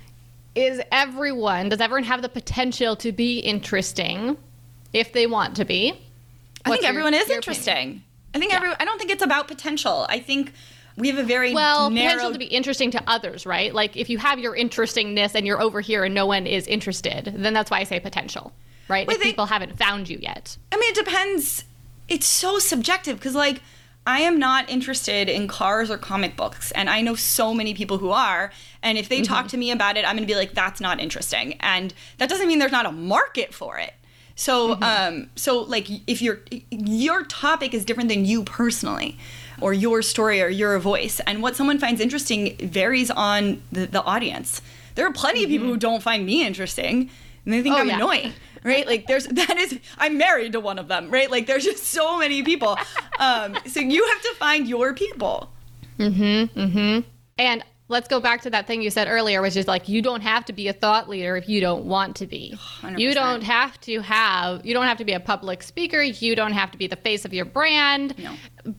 [0.55, 4.37] is everyone, does everyone have the potential to be interesting
[4.93, 5.93] if they want to be?
[6.65, 8.03] I What's think your- everyone is your interesting.
[8.35, 8.77] I think everyone.
[8.81, 10.07] I don't think it's about potential.
[10.09, 10.53] I think
[10.97, 12.09] we have a very Well, narrow.
[12.13, 13.75] potential to be interesting to others, right?
[13.75, 17.33] Like if you have your interestingness and you're over here and no one is interested,
[17.37, 18.53] then that's why I say potential,
[18.89, 19.07] right?
[19.07, 20.57] Well, if they- people haven't found you yet.
[20.71, 21.65] I mean, it depends.
[22.09, 23.63] It's so subjective because, like,
[24.05, 27.99] I am not interested in cars or comic books, and I know so many people
[27.99, 28.53] who are.
[28.83, 30.99] And if they talk to me about it, I'm going to be like, "That's not
[30.99, 33.95] interesting," and that doesn't mean there's not a market for it.
[34.35, 39.19] So, um, so like, if your your topic is different than you personally,
[39.63, 44.03] or your story or your voice, and what someone finds interesting varies on the, the
[44.03, 44.61] audience.
[44.95, 47.09] There are plenty of people who don't find me interesting,
[47.45, 47.97] and they think Oh, I'm yeah.
[47.97, 48.33] annoying
[48.65, 51.83] right like there's that is i'm married to one of them right like there's just
[51.83, 52.79] so many people
[53.19, 55.51] um so you have to find your people
[55.99, 56.59] Mm-hmm.
[56.59, 57.01] Mm-hmm.
[57.39, 60.23] And let's go back to that thing you said earlier, which is like you don't
[60.23, 62.59] have to be a thought leader if you don't want to be.
[62.97, 63.15] You 100%.
[63.15, 66.71] don't have to have you don't have to be a public speaker, you don't have
[66.73, 68.17] to be the face of your brand.
[68.19, 68.35] No.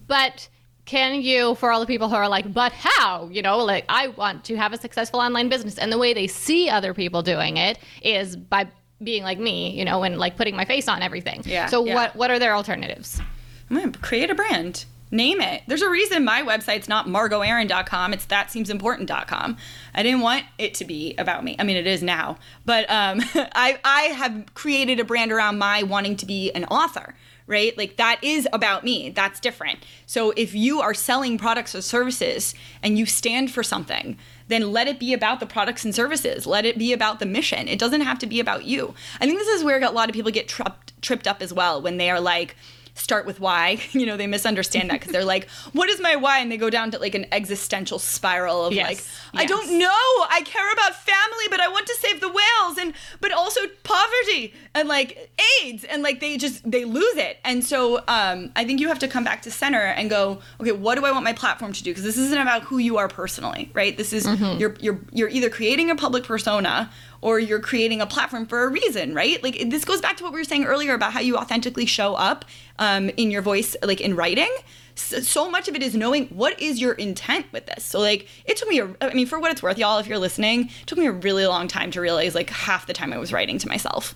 [0.07, 0.47] But
[0.85, 3.29] can you for all the people who are like, but how?
[3.31, 6.27] You know, like I want to have a successful online business and the way they
[6.27, 8.67] see other people doing it is by
[9.01, 11.41] being like me, you know, and like putting my face on everything.
[11.45, 11.95] Yeah, So yeah.
[11.95, 13.21] what what are their alternatives?
[13.69, 18.25] i'm gonna create a brand name it there's a reason my website's not margoaaron.com it's
[18.25, 19.57] thatseemsimportant.com
[19.95, 23.19] i didn't want it to be about me i mean it is now but um
[23.55, 27.15] i i have created a brand around my wanting to be an author
[27.47, 27.77] right?
[27.77, 29.09] Like that is about me.
[29.09, 29.79] That's different.
[30.05, 34.87] So if you are selling products or services and you stand for something then let
[34.87, 36.45] it be about the products and services.
[36.45, 37.67] Let it be about the mission.
[37.67, 38.93] It doesn't have to be about you.
[39.19, 41.81] I think this is where a lot of people get tripped tripped up as well
[41.81, 42.55] when they are like
[42.95, 43.79] start with why.
[43.93, 46.39] You know, they misunderstand that because they're like, what is my why?
[46.39, 48.87] And they go down to like an existential spiral of Yes,
[49.33, 49.49] like, I yes.
[49.49, 49.87] don't know.
[50.29, 54.53] I care about family, but I want to save the whales and but also poverty
[54.73, 55.31] and like
[55.63, 57.37] AIDS and like they just they lose it.
[57.45, 60.71] And so um I think you have to come back to center and go, okay,
[60.71, 61.91] what do I want my platform to do?
[61.91, 63.95] Because this isn't about who you are personally, right?
[63.95, 64.25] This is
[64.59, 66.91] you're you're you're either creating a public persona
[67.23, 69.41] or you're creating a platform for a reason, right?
[69.41, 72.15] Like this goes back to what we were saying earlier about how you authentically show
[72.15, 72.43] up
[72.79, 74.53] um, in your voice, like in writing.
[74.95, 77.85] So, so much of it is knowing what is your intent with this.
[77.85, 80.17] So like it took me, a, I mean, for what it's worth, y'all, if you're
[80.17, 83.17] listening, it took me a really long time to realize like half the time I
[83.17, 84.13] was writing to myself.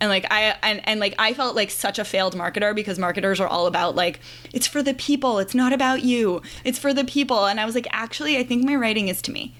[0.00, 3.40] And like I and, and like I felt like such a failed marketer because marketers
[3.40, 4.18] are all about like
[4.52, 6.42] it's for the people, it's not about you.
[6.64, 7.46] It's for the people.
[7.46, 9.54] And I was like, actually, I think my writing is to me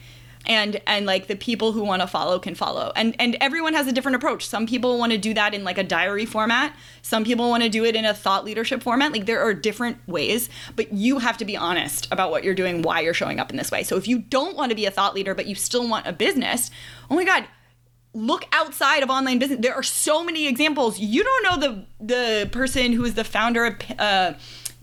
[0.49, 2.93] and and like the people who want to follow can follow.
[2.97, 4.47] And and everyone has a different approach.
[4.47, 6.75] Some people want to do that in like a diary format.
[7.03, 9.13] Some people want to do it in a thought leadership format.
[9.13, 12.83] Like there are different ways but you have to be honest about what you're doing
[12.83, 13.83] why you're showing up in this way.
[13.83, 16.13] So if you don't want to be a thought leader but you still want a
[16.13, 16.71] business
[17.11, 17.45] oh my god
[18.15, 19.61] look outside of online business.
[19.61, 20.99] There are so many examples.
[20.99, 24.33] You don't know the the person who is the founder of uh,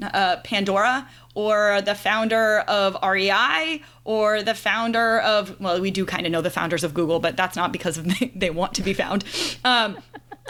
[0.01, 6.25] uh, pandora or the founder of rei or the founder of well we do kind
[6.25, 8.93] of know the founders of google but that's not because of they, want to be
[8.93, 9.23] found.
[9.63, 9.97] Um,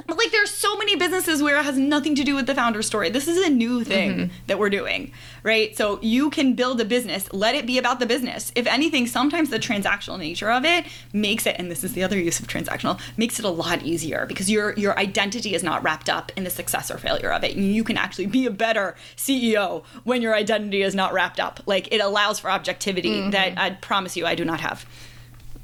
[0.08, 2.81] but like there's so many businesses where it has nothing to do with the founder
[2.81, 3.10] story.
[3.10, 4.34] This is a new thing mm-hmm.
[4.47, 5.12] that we're doing
[5.45, 5.77] right?
[5.77, 7.31] So you can build a business.
[7.31, 8.51] Let it be about the business.
[8.55, 12.19] If anything sometimes the transactional nature of it makes it and this is the other
[12.19, 16.10] use of transactional makes it a lot easier because your your identity is not wrapped
[16.10, 17.55] up in the success or failure of it.
[17.55, 21.62] You can actually be a better ceo when your identity is not wrapped up.
[21.67, 23.29] Like it allows for objectivity mm-hmm.
[23.29, 24.86] that i promise you i do not have.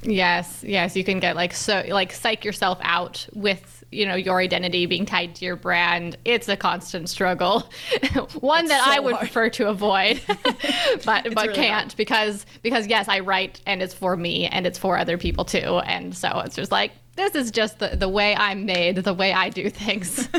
[0.04, 4.40] Yes, yes, you can get like so like psych yourself out with you know your
[4.40, 6.18] identity being tied to your brand.
[6.26, 7.70] It's a constant struggle,
[8.40, 9.26] one that I would hard.
[9.26, 11.98] prefer to avoid, but but really can't hard.
[11.98, 15.80] because because yes, I write and it's for me and it's for other people too,
[15.80, 19.34] and so it's just like this is just the the way I'm made, the way
[19.34, 20.30] I do things.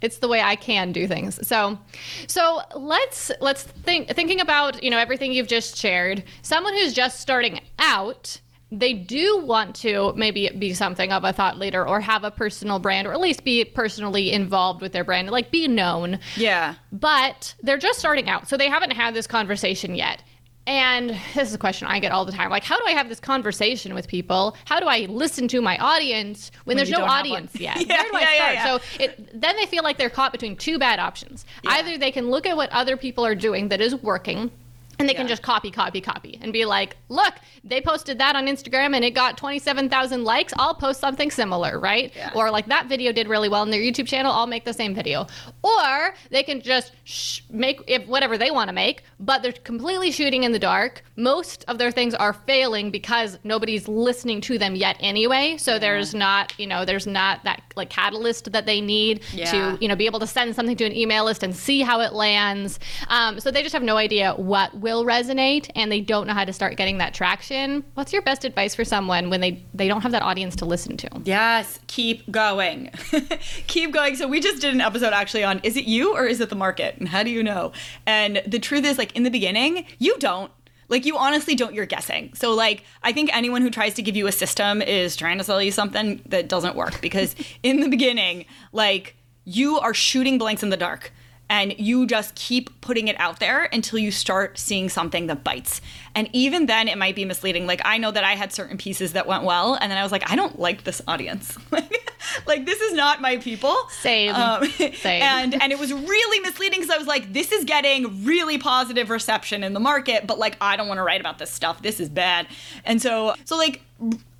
[0.00, 1.46] it's the way I can do things.
[1.46, 1.78] So,
[2.26, 6.24] so let's let's think thinking about you know everything you've just shared.
[6.42, 11.58] Someone who's just starting out, they do want to maybe be something of a thought
[11.58, 15.30] leader or have a personal brand or at least be personally involved with their brand,
[15.30, 16.18] like be known.
[16.36, 20.22] yeah But they're just starting out, so they haven't had this conversation yet.
[20.66, 22.50] And this is a question I get all the time.
[22.50, 24.54] Like, how do I have this conversation with people?
[24.66, 27.32] How do I listen to my audience when, there's no don't have one?
[27.32, 27.78] audience yet?
[27.86, 28.36] Yeah, Where do I start?
[28.36, 28.64] yeah, yeah.
[28.76, 31.46] So it, then they feel like they're caught between two bad options.
[31.66, 34.50] Either they can look at what other people are doing that is working.
[34.98, 38.46] And they can just copy, copy, copy and be like, look, they posted that on
[38.46, 40.52] Instagram and it got 27,000 likes.
[40.58, 42.12] I'll post something similar, right?
[42.16, 42.32] Yeah.
[42.34, 44.32] Or like that video did really well in their YouTube channel.
[44.32, 45.26] I'll make the same video.
[45.62, 50.10] Or they can just sh- make if whatever they want to make, but they're completely
[50.10, 51.02] shooting in the dark.
[51.16, 55.56] Most of their things are failing because nobody's listening to them yet anyway.
[55.58, 59.50] So there's not, you know, there's not that like catalyst that they need Yeah.
[59.52, 62.00] to, you know, be able to send something to an email list and see how
[62.00, 62.80] it lands.
[63.08, 66.44] Um, so they just have no idea what will resonate and they don't know how
[66.44, 67.84] to start getting that traction.
[67.94, 70.96] What's your best advice for someone when they they don't have that audience to listen
[70.98, 71.08] to?
[71.24, 72.90] Yes, keep going.
[73.66, 74.16] keep going.
[74.16, 76.56] So we just did an episode actually on is it you or is it the
[76.56, 76.96] market?
[76.98, 77.72] And how do you know?
[78.06, 80.50] And the truth is like in the beginning, you don't.
[80.88, 82.32] Like you honestly don't, you're guessing.
[82.34, 85.44] So like I think anyone who tries to give you a system is trying to
[85.44, 90.62] sell you something that doesn't work because in the beginning, like you are shooting blanks
[90.62, 91.12] in the dark
[91.50, 95.80] and you just keep putting it out there until you start seeing something that bites.
[96.14, 97.66] And even then, it might be misleading.
[97.66, 100.12] Like, I know that I had certain pieces that went well, and then I was
[100.12, 101.56] like, I don't like this audience.
[102.46, 103.76] like, this is not my people.
[103.90, 104.34] Same.
[104.34, 105.22] Um, Same.
[105.22, 109.10] And and it was really misleading because I was like, this is getting really positive
[109.10, 111.82] reception in the market, but like, I don't want to write about this stuff.
[111.82, 112.46] This is bad.
[112.84, 113.82] And so, so like.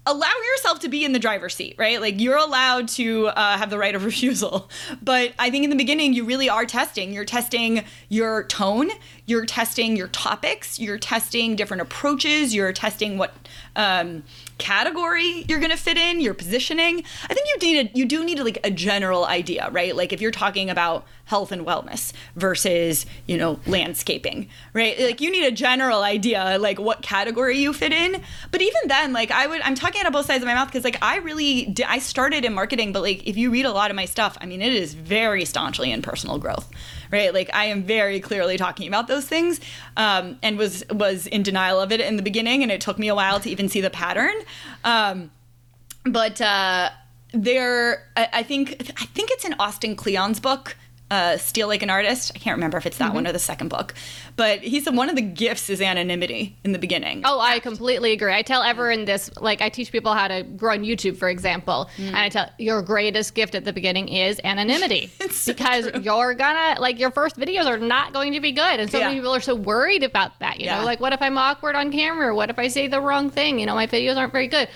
[0.08, 2.00] Allow yourself to be in the driver's seat, right?
[2.00, 4.70] Like you're allowed to uh, have the right of refusal.
[5.02, 7.12] But I think in the beginning, you really are testing.
[7.12, 8.88] You're testing your tone,
[9.28, 13.34] you're testing your topics, you're testing different approaches, you're testing what
[13.76, 14.24] um,
[14.56, 17.04] category you're gonna fit in, your positioning.
[17.24, 19.94] I think you need a, you do need like a general idea, right?
[19.94, 24.98] Like if you're talking about health and wellness versus you know landscaping, right?
[24.98, 28.22] Like you need a general idea like what category you fit in.
[28.50, 30.68] But even then, like I would, I'm talking out of both sides of my mouth
[30.68, 33.90] because like I really I started in marketing, but like if you read a lot
[33.90, 36.66] of my stuff, I mean it is very staunchly in personal growth
[37.10, 37.32] right?
[37.32, 39.60] Like i am very clearly talking about those things
[39.96, 43.08] um, and was was in denial of it in the beginning and it took me
[43.08, 44.34] a while to even see the pattern.
[44.84, 45.30] Um,
[46.04, 46.90] but uh,
[47.32, 50.76] there I, I think i think it's in austin kleon's book
[51.10, 52.32] uh, Steal Like an Artist.
[52.34, 53.94] I can't remember if it's that one or the second book,
[54.36, 57.22] but he said one of the gifts is anonymity in the beginning.
[57.24, 58.32] Oh, I completely agree.
[58.34, 61.88] I tell everyone this, like I teach people how to grow on YouTube, for example,
[61.96, 66.78] and I tell your greatest gift at the beginning is anonymity so because you're gonna
[66.80, 69.40] like your first videos are not going to be good, and so many people are
[69.40, 70.60] so worried about that.
[70.60, 70.78] You Yeah.
[70.80, 72.34] know, like what if I'm awkward on camera?
[72.34, 73.58] What if I say the wrong thing?
[73.58, 74.68] You know, my videos aren't very good.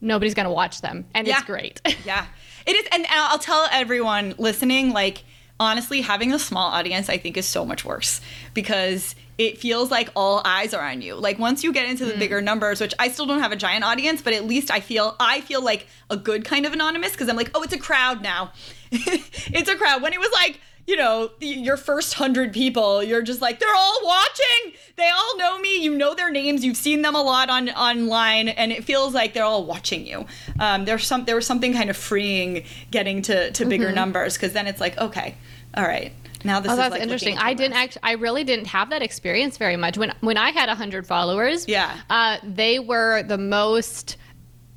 [0.00, 1.36] Nobody's gonna watch them, and Yeah.
[1.38, 1.80] it's great.
[2.04, 2.26] Yeah,
[2.66, 5.22] it is, and I'll tell everyone listening, like
[5.60, 8.20] honestly, having a small audience, I think, is so much worse
[8.54, 11.14] because it feels like all eyes are on you.
[11.14, 13.84] Like once you get into the bigger numbers, which I still don't have a giant
[13.84, 17.28] audience, but at least I feel I feel like a good kind of anonymous because
[17.28, 18.52] I'm like, oh, it's a crowd now.
[18.90, 20.02] it's a crowd.
[20.02, 20.60] When it was like.
[20.86, 24.72] You know, the- your first hundred people, you're just like, they're all watching.
[24.96, 25.82] They all know me.
[25.82, 26.64] You know their names.
[26.64, 30.24] You've seen them a lot on online, and it feels like they're all watching you.
[30.58, 34.54] Um, there's some there was something kind of freeing getting to to bigger numbers because
[34.54, 35.34] then it's like, okay,
[35.76, 36.12] all right,
[36.44, 37.36] now this Oh, is that's like interesting.
[37.38, 38.02] I didn't actually.
[38.04, 41.66] I really didn't have that experience very much when when I had hundred followers.
[41.68, 41.96] Yeah.
[42.10, 44.16] uh, they were the most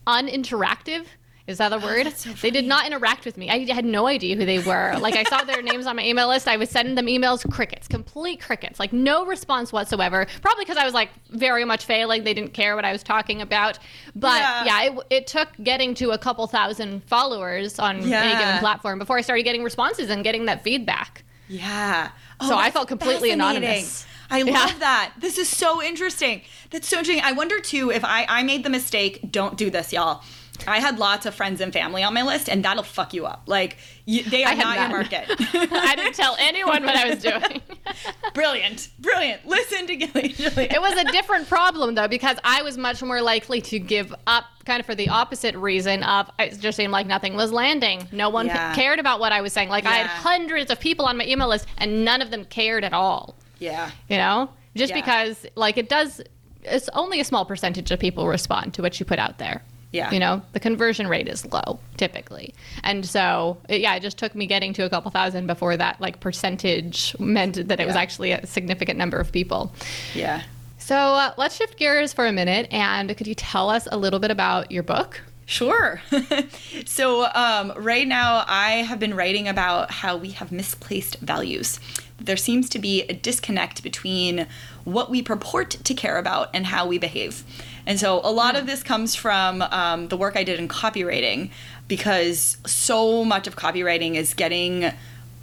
[0.08, 1.06] uninteractive.
[1.52, 2.08] Is that a oh, word?
[2.08, 3.50] Oh, so they did not interact with me.
[3.50, 4.96] I had no idea who they were.
[5.00, 6.48] Like I saw their names on my email list.
[6.48, 10.26] I was sending them emails, crickets, complete crickets, like no response whatsoever.
[10.42, 12.24] Probably because I was like very much failing.
[12.24, 13.78] They didn't care what I was talking about.
[14.16, 14.66] But Yeah.
[14.66, 19.18] yeah, it, it took getting to a couple thousand followers on any given platform before
[19.18, 21.24] I started getting responses and getting that feedback.
[21.48, 22.12] Yeah.
[22.40, 24.06] Oh, So I felt completely anonymous.
[24.30, 24.54] I Yeah.
[24.54, 25.12] love that.
[25.20, 26.42] This is so interesting.
[26.70, 27.24] That's so interesting.
[27.24, 29.20] I wonder too if I I made the mistake.
[29.30, 30.24] Don't do this, y'all.
[30.68, 33.44] I had lots of friends and family on my list, and that'll fuck you up.
[33.48, 34.92] Like you, they are not your none.
[34.92, 35.26] market.
[35.74, 37.62] I didn't tell anyone what I was doing.
[38.34, 39.46] brilliant, brilliant.
[39.48, 40.30] Listen to Gillian.
[40.36, 40.72] Julian.
[40.72, 44.46] It was a different problem though because I was much more likely to give up
[44.66, 48.08] kind of for the opposite reason of it just seemed like nothing was landing.
[48.12, 48.74] No one Yeah.
[48.76, 49.70] cared about what I was saying.
[49.70, 52.84] Like I had hundreds of people on my email list and none of them cared
[52.84, 53.36] at all.
[53.60, 53.90] yeah.
[54.10, 54.50] You know?
[54.76, 55.02] Just Yeah.
[55.02, 56.22] because like it does
[56.64, 59.64] it's only a small percentage of people respond to what you put out there.
[59.92, 60.12] Yeah.
[60.12, 62.54] You know, the conversion rate is low typically.
[62.84, 66.00] And so, it, yeah, it just took me getting to a couple thousand before that
[66.00, 69.74] like percentage meant that it was actually a significant number of people.
[70.16, 70.44] Yeah.
[70.78, 72.68] So uh, let's shift gears for a minute.
[72.72, 75.22] And could you tell us a little bit about your book?
[75.46, 76.02] Sure.
[76.86, 81.80] so, um, right now, I have been writing about how we have misplaced values.
[82.26, 84.48] There seems to be a disconnect between
[84.84, 87.44] what we purport to care about and how we behave.
[87.86, 91.50] And so, a lot of this comes from um, the work I did in copywriting
[91.88, 94.92] because so much of copywriting is getting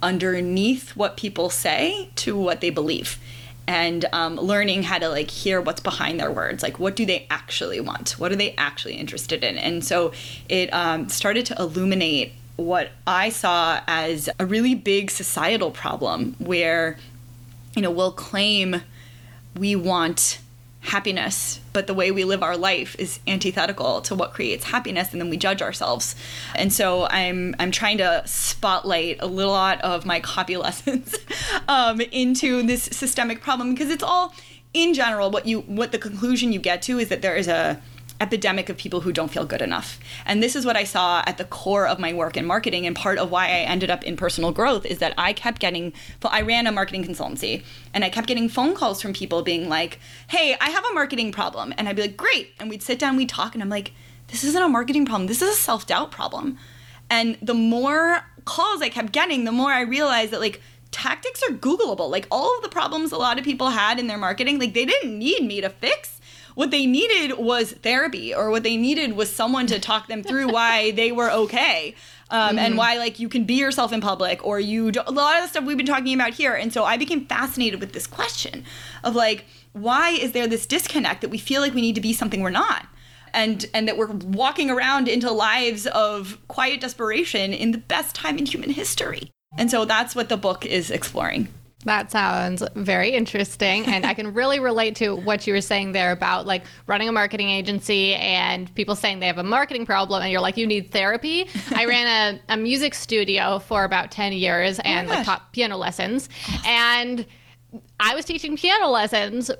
[0.01, 3.19] underneath what people say to what they believe
[3.69, 6.63] and um, learning how to like hear what's behind their words.
[6.63, 8.11] Like what do they actually want?
[8.11, 9.59] What are they actually interested in?
[9.59, 10.11] And so
[10.47, 16.97] it um, started to illuminate what i saw as a really big societal problem where
[17.75, 18.81] you know we'll claim
[19.57, 20.39] we want
[20.81, 25.21] happiness but the way we live our life is antithetical to what creates happiness and
[25.21, 26.15] then we judge ourselves.
[26.55, 31.15] And so i'm i'm trying to spotlight a little lot of my copy lessons
[31.67, 34.33] um, into this systemic problem because it's all
[34.73, 37.81] in general what you what the conclusion you get to is that there is a
[38.21, 39.99] epidemic of people who don't feel good enough.
[40.25, 42.95] And this is what I saw at the core of my work in marketing and
[42.95, 45.93] part of why I ended up in personal growth is that I kept getting
[46.23, 47.63] I ran a marketing consultancy
[47.93, 51.31] and I kept getting phone calls from people being like, "Hey, I have a marketing
[51.31, 53.93] problem." And I'd be like, "Great." And we'd sit down, we'd talk and I'm like,
[54.27, 55.27] "This isn't a marketing problem.
[55.27, 56.57] This is a self-doubt problem."
[57.09, 60.61] And the more calls I kept getting, the more I realized that like
[60.91, 62.09] tactics are googleable.
[62.09, 64.85] Like all of the problems a lot of people had in their marketing, like they
[64.85, 66.18] didn't need me to fix
[66.55, 70.47] what they needed was therapy or what they needed was someone to talk them through
[70.51, 71.95] why they were okay
[72.31, 75.37] um, and why like you can be yourself in public or you do, a lot
[75.37, 76.53] of the stuff we've been talking about here.
[76.53, 78.63] And so i became fascinated with this question
[79.03, 82.13] of like why is there this disconnect that we feel like we need to be
[82.13, 82.87] something we're not?
[83.33, 88.37] And and that we're walking around into lives of quiet desperation in the best time
[88.37, 89.31] in human history.
[89.57, 91.47] And so that's what the book is exploring
[91.85, 93.85] That sounds very interesting.
[93.85, 97.11] And I can really relate to what you were saying there about like running a
[97.11, 100.91] marketing agency and people saying they have a marketing problem and you're like, you need
[100.91, 101.47] therapy.
[101.73, 105.77] I ran a, a music studio for about 10 years and like oh taught piano
[105.77, 106.27] lessons.
[106.65, 107.25] And
[107.99, 109.51] I was teaching piano lessons,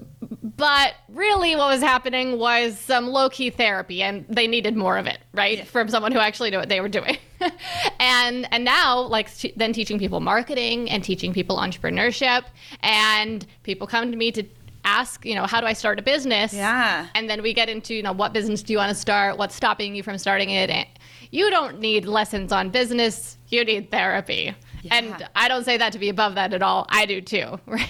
[0.60, 5.08] but really what was happening was some low key therapy and they needed more of
[5.08, 5.68] it, right?
[5.68, 7.18] From someone who actually knew what they were doing.
[8.00, 12.44] and and now like then teaching people marketing and teaching people entrepreneurship
[12.82, 14.44] and people come to me to
[14.86, 16.54] ask, you know, how do I start a business?
[16.54, 17.08] Yeah.
[17.14, 19.38] And then we get into, you know, what business do you want to start?
[19.38, 20.88] What's stopping you from starting it?
[21.32, 23.38] You don't need lessons on business.
[23.50, 24.56] You need therapy.
[24.92, 26.86] And I don't say that to be above that at all.
[26.90, 27.88] I do too, right?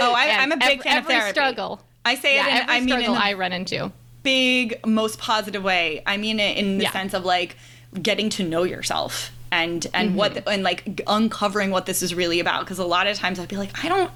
[0.00, 1.30] Oh, I, I'm a big ev- fan every of therapy.
[1.32, 1.80] struggle.
[2.04, 3.92] I say Yeah, it in, every I mean, struggle the I run into.
[4.22, 6.02] big, most positive way.
[6.06, 6.92] I mean it in the Yeah.
[6.92, 7.56] sense of like
[8.00, 10.16] getting to know yourself and and Mm-hmm.
[10.16, 12.60] what and like uncovering what this is really about.
[12.60, 14.10] Because a lot of times I'd be like, I don't.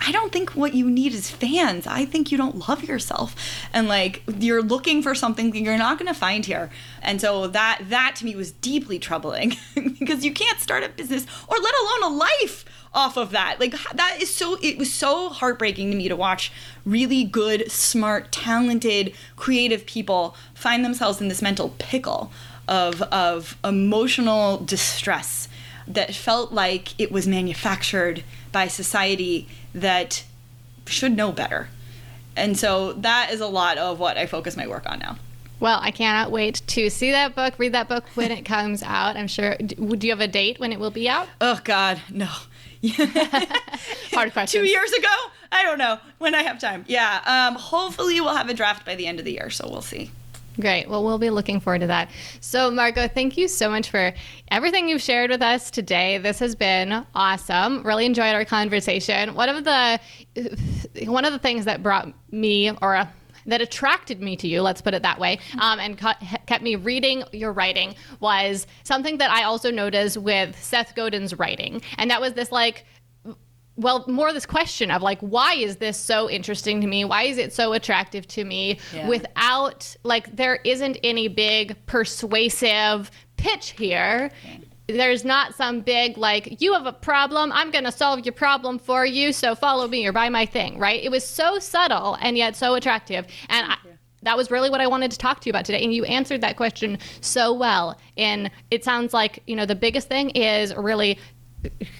[0.00, 1.84] I don't think what you need is fans.
[1.84, 3.34] I think you don't love yourself.
[3.72, 6.70] And like you're looking for something that you're not going to find here.
[7.02, 9.56] And so that that to me was deeply troubling
[9.98, 12.64] because you can't start a business or let alone a life
[12.94, 13.58] off of that.
[13.58, 16.52] Like that is so it was so heartbreaking to me to watch
[16.84, 22.30] really good, smart, talented, creative people find themselves in this mental pickle
[22.68, 25.48] of of emotional distress
[25.86, 30.24] that felt like it was manufactured by society that
[30.86, 31.68] should know better.
[32.36, 35.16] And so that is a lot of what I focus my work on now.
[35.60, 39.16] Well, I cannot wait to see that book, read that book when it comes out.
[39.16, 39.56] I'm sure.
[39.56, 41.28] Do you have a date when it will be out?
[41.40, 42.28] Oh God, no.
[44.12, 44.60] Hard question.
[44.60, 45.08] Two years ago?
[45.50, 46.84] I don't know when I have time.
[46.86, 47.48] Yeah.
[47.48, 50.12] Um, hopefully we'll have a draft by the end of the year, so we'll see.
[50.60, 50.88] Great.
[50.88, 52.10] Well, we'll be looking forward to that.
[52.40, 54.12] So, Margo, thank you so much for
[54.50, 56.18] everything you've shared with us today.
[56.18, 57.84] This has been awesome.
[57.84, 59.34] Really enjoyed our conversation.
[59.34, 60.00] One of the
[61.06, 63.06] one of the things that brought me or uh,
[63.46, 66.76] that attracted me to you, let's put it that way, um, and cu- kept me
[66.76, 72.20] reading your writing was something that I also noticed with Seth Godin's writing, and that
[72.20, 72.84] was this like
[73.78, 77.38] well more this question of like why is this so interesting to me why is
[77.38, 79.08] it so attractive to me Yeah.
[79.08, 84.30] without like there isn't any big persuasive pitch here
[84.88, 88.78] there's not some big like you have a problem i'm going to solve your problem
[88.78, 92.36] for you so follow me or buy my thing right it was so subtle and
[92.36, 93.76] yet so attractive and I,
[94.22, 95.80] that was really what I wanted to talk to you about today.
[95.84, 97.96] And you answered that question so well.
[98.16, 101.20] And it sounds like, you know, the biggest thing is really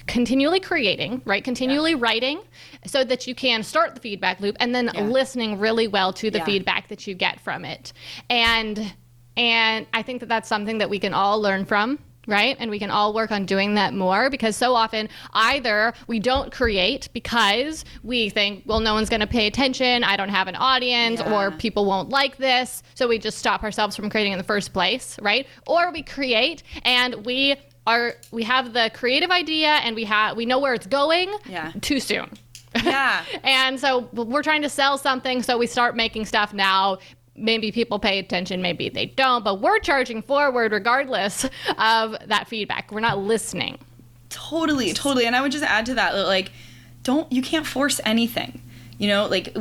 [0.07, 1.43] continually creating, right?
[1.43, 2.39] Continually writing
[2.85, 5.01] so that you can start the feedback loop and then Yeah.
[5.01, 6.45] listening really well to the Yeah.
[6.45, 7.93] feedback that you get from it.
[8.29, 8.93] And
[9.37, 11.99] and I think that that's something that we can all learn from.
[12.27, 12.57] Right.
[12.59, 16.51] And we can all work on doing that more because so often either we don't
[16.51, 20.03] create because we think, well, no one's going to pay attention.
[20.03, 21.33] I don't have an audience Yeah.
[21.33, 22.83] or people won't like this.
[22.93, 25.17] So we just stop ourselves from creating in the first place.
[25.21, 25.47] Right.
[25.65, 27.55] Or we create and we
[27.87, 31.71] are, we have the creative idea and we have, we know where it's going Yeah.
[31.81, 32.29] too soon.
[32.83, 33.23] Yeah.
[33.43, 36.97] And so we're trying to sell something, so we start making stuff now.
[37.35, 41.45] Maybe people pay attention, maybe they don't, but we're charging forward regardless
[41.77, 42.91] of that feedback.
[42.91, 43.79] We're not listening.
[44.29, 45.25] Totally, totally.
[45.25, 46.51] And I would just add to that, that, like,
[47.03, 48.61] don't you can't force anything.
[48.97, 49.53] You know, like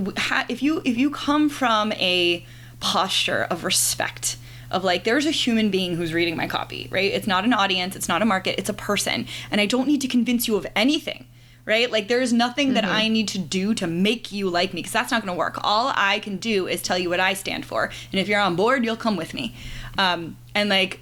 [0.50, 2.44] if you if you come from a
[2.80, 4.36] posture of respect
[4.70, 7.12] of like there's a human being who's reading my copy, right?
[7.12, 10.00] It's not an audience, it's not a market, it's a person, and I don't need
[10.02, 11.26] to convince you of anything.
[11.64, 11.92] Right?
[11.92, 15.10] Like there's nothing that I need to do to make you like me because that's
[15.10, 15.58] not going to work.
[15.62, 17.90] All I can do is tell you what I stand for.
[18.10, 19.54] And if you're on board, you'll come with me.
[19.98, 21.00] Um, and like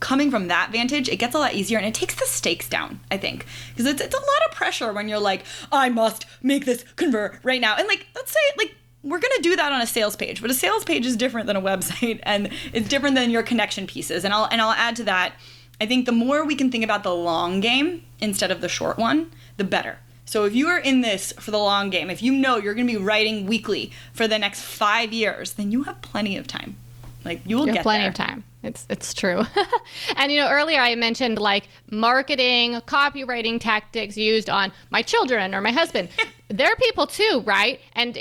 [0.00, 3.00] coming from that vantage, it gets a lot easier and it takes the stakes down,
[3.10, 3.46] I think.
[3.70, 7.38] Because it's, it's a lot of pressure when you're like, I must make this convert
[7.42, 7.76] right now.
[7.76, 8.75] And like, let's say, like,
[9.06, 11.46] we're going to do that on a sales page, but a sales page is different
[11.46, 14.24] than a website and it's different than your connection pieces.
[14.24, 15.34] And I'll, and I'll add to that,
[15.80, 18.98] I think the more we can think about the long game instead of the short
[18.98, 19.98] one, the better.
[20.24, 22.86] So if you are in this for the long game, if you know you're going
[22.86, 26.76] to be writing weekly for the next five years, then you have plenty of time.
[27.24, 28.08] Like you will You get have plenty there.
[28.10, 28.44] of time.
[28.62, 29.42] It's it's true.
[30.16, 35.60] and you know, earlier I mentioned like marketing, copywriting tactics used on my children or
[35.60, 36.08] my husband.
[36.48, 37.80] They're people too, right?
[37.92, 38.18] And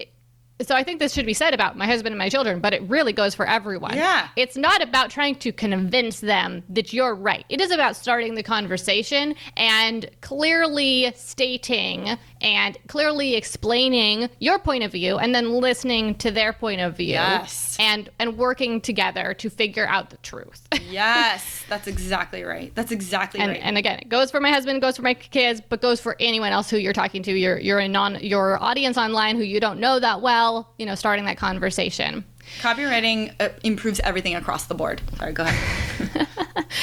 [0.61, 2.81] so I think this should be said about my husband and my children, but it
[2.83, 3.95] really goes for everyone.
[3.95, 4.29] Yeah.
[4.37, 7.43] It's not about trying to convince them that you're right.
[7.49, 14.91] It is about starting the conversation and clearly stating and clearly explaining your point of
[14.91, 17.75] view and then listening to their point of view Yes.
[17.79, 20.61] and and working together to figure out the truth.
[20.87, 22.71] Yes, that's exactly right.
[22.75, 23.59] That's exactly and right.
[23.61, 26.51] and again, it goes for my husband, goes for my kids, but goes for anyone
[26.53, 27.33] else who you're talking to.
[27.33, 30.44] You're you're a non your audience online who you don't know that well.
[30.77, 32.23] You know, starting that conversation.
[32.61, 35.01] Copywriting uh, improves everything across the board.
[35.17, 36.27] Sorry, go ahead.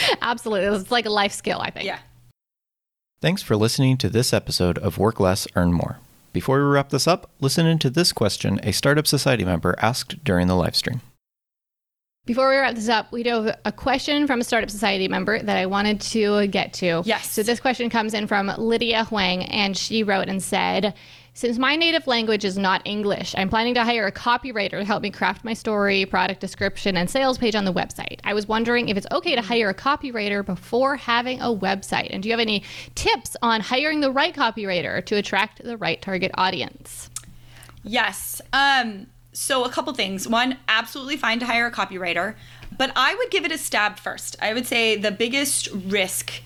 [0.23, 1.61] Absolutely, it's like a life skill.
[1.61, 1.87] I think.
[1.87, 1.99] yeah.
[3.21, 5.99] Thanks for listening to this episode of Work Less, Earn More.
[6.33, 10.49] Before we wrap this up, listen into this question a Startup Society member asked during
[10.49, 11.03] the live stream.
[12.25, 15.43] Before we wrap this up, we do have a question from a Startup Society member
[15.43, 17.03] that I wanted to get to.
[17.05, 17.31] Yes.
[17.31, 20.95] So this question comes in from Lydia Huang, and she wrote and said,
[21.35, 25.03] Since my native language is not English, I'm planning to hire a copywriter to help
[25.03, 28.21] me craft my story, product description, and sales page on the website.
[28.23, 32.09] I was wondering if it's okay to hire a copywriter before having a website.
[32.11, 32.63] And do you have any
[32.95, 37.09] tips on hiring the right copywriter to attract the right target audience?
[37.83, 38.43] Yes.
[38.53, 40.29] Um, so, a couple things.
[40.29, 42.35] One, absolutely fine to hire a copywriter,
[42.77, 44.37] but I would give it a stab first.
[44.43, 46.43] I would say the biggest risk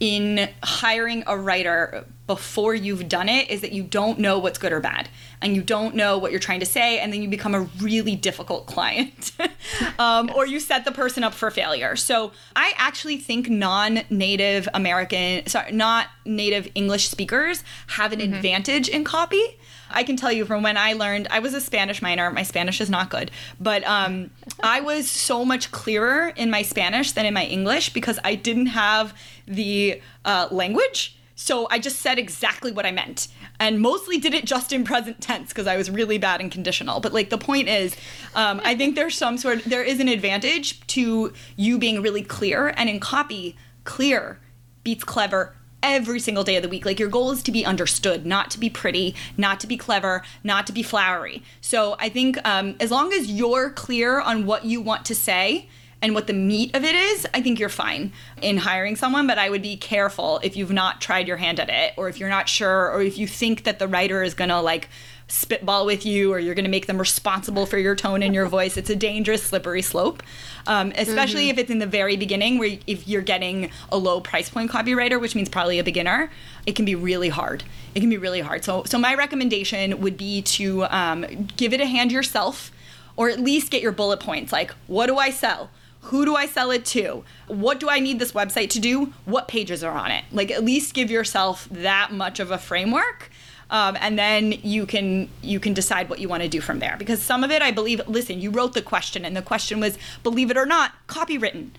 [0.00, 4.72] in hiring a writer before you've done it is that you don't know what's good
[4.72, 5.08] or bad
[5.42, 8.16] and you don't know what you're trying to say and then you become a really
[8.16, 9.32] difficult client
[9.98, 10.36] um, yes.
[10.36, 15.72] or you set the person up for failure so i actually think non-native american sorry
[15.72, 18.32] not native english speakers have an mm-hmm.
[18.32, 19.58] advantage in copy
[19.90, 22.30] I can tell you from when I learned, I was a Spanish minor.
[22.30, 23.30] My Spanish is not good,
[23.60, 24.30] but um,
[24.62, 28.66] I was so much clearer in my Spanish than in my English because I didn't
[28.66, 29.14] have
[29.46, 31.16] the uh, language.
[31.34, 33.28] So I just said exactly what I meant
[33.58, 37.00] and mostly did it just in present tense because I was really bad in conditional.
[37.00, 37.96] But like the point is,
[38.34, 42.74] um, I think there's some sort, there is an advantage to you being really clear
[42.76, 44.38] and in copy, clear
[44.84, 46.84] beats clever every single day of the week.
[46.84, 50.22] Like your goal is to be understood, not to be pretty, not to be clever,
[50.44, 51.42] not to be flowery.
[51.60, 55.68] So I think um, as long as you're clear on what you want to say
[56.02, 59.26] and what the meat of it is, I think you're fine in hiring someone.
[59.26, 62.18] But I would be careful if you've not tried your hand at it, or if
[62.18, 64.88] you're not sure, or if you think that the writer is gonna like
[65.30, 68.46] spitball with you or you're going to make them responsible for your tone and your
[68.46, 68.76] voice.
[68.76, 70.22] It's a dangerous, slippery slope,
[70.66, 71.50] um, especially mm-hmm.
[71.50, 75.20] if it's in the very beginning where if you're getting a low price point copywriter,
[75.20, 76.30] which means probably a beginner,
[76.66, 77.64] it can be really hard.
[77.94, 78.64] It can be really hard.
[78.64, 82.72] So, so my recommendation would be to um, give it a hand yourself
[83.16, 85.70] or at least get your bullet points like, what do I sell?
[86.04, 87.24] Who do I sell it to?
[87.46, 89.12] What do I need this website to do?
[89.26, 90.24] What pages are on it?
[90.32, 93.29] Like, at least give yourself that much of a framework
[93.70, 96.96] um, and then you can you can decide what you want to do from there.
[96.98, 98.06] Because some of it, I believe.
[98.08, 101.70] Listen, you wrote the question, and the question was, believe it or not, copywritten.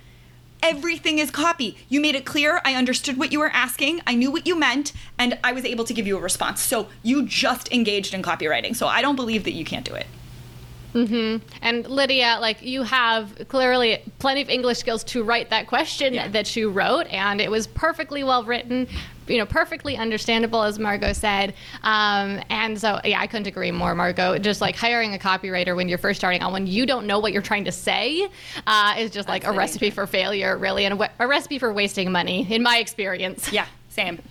[0.63, 1.75] Everything is copy.
[1.89, 2.61] You made it clear.
[2.63, 4.01] I understood what you were asking.
[4.05, 6.61] I knew what you meant, and I was able to give you a response.
[6.61, 8.75] So you just engaged in copywriting.
[8.75, 10.05] So I don't believe that you can't do it.
[10.93, 11.45] Mm-hmm.
[11.61, 16.27] And Lydia, like you have clearly plenty of English skills to write that question yeah.
[16.27, 18.87] that you wrote, and it was perfectly well written,
[19.27, 21.53] you know, perfectly understandable, as Margo said.
[21.83, 24.37] Um, and so, yeah, I couldn't agree more, Margo.
[24.37, 27.33] Just like hiring a copywriter when you're first starting out, when you don't know what
[27.33, 28.27] you're trying to say,
[28.67, 32.11] uh, is just like a recipe for failure, really, and a, a recipe for wasting
[32.11, 33.51] money, in my experience.
[33.51, 34.21] Yeah, same.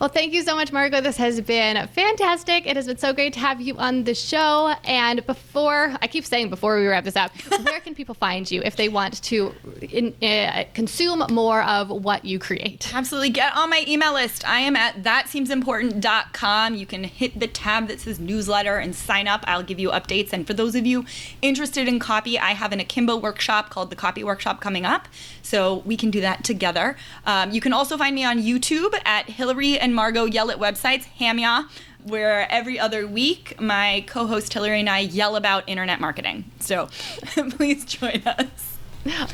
[0.00, 1.00] Well, thank you so much, Margo.
[1.00, 2.66] This has been fantastic.
[2.66, 4.74] It has been so great to have you on the show.
[4.84, 7.32] And before, I keep saying before we wrap this up,
[7.64, 12.24] where can people find you if they want to in, uh, consume more of what
[12.24, 12.92] you create?
[12.94, 13.30] Absolutely.
[13.30, 14.46] Get on my email list.
[14.46, 16.74] I am at thatseemsimportant.com.
[16.74, 19.44] You can hit the tab that says newsletter and sign up.
[19.46, 20.32] I'll give you updates.
[20.32, 21.04] And for those of you
[21.42, 25.08] interested in copy, I have an Akimbo workshop called the Copy Workshop coming up.
[25.42, 26.96] So we can do that together.
[27.24, 29.26] Um, you can also find me on YouTube at
[29.56, 31.66] Hillary and Margo Yell at Websites, Hamya,
[32.04, 36.50] where every other week my co host Hillary and I yell about internet marketing.
[36.60, 36.88] So
[37.56, 38.76] please join us.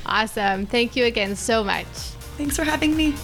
[0.06, 0.66] Awesome.
[0.66, 1.86] Thank you again so much.
[2.36, 3.14] Thanks for having me.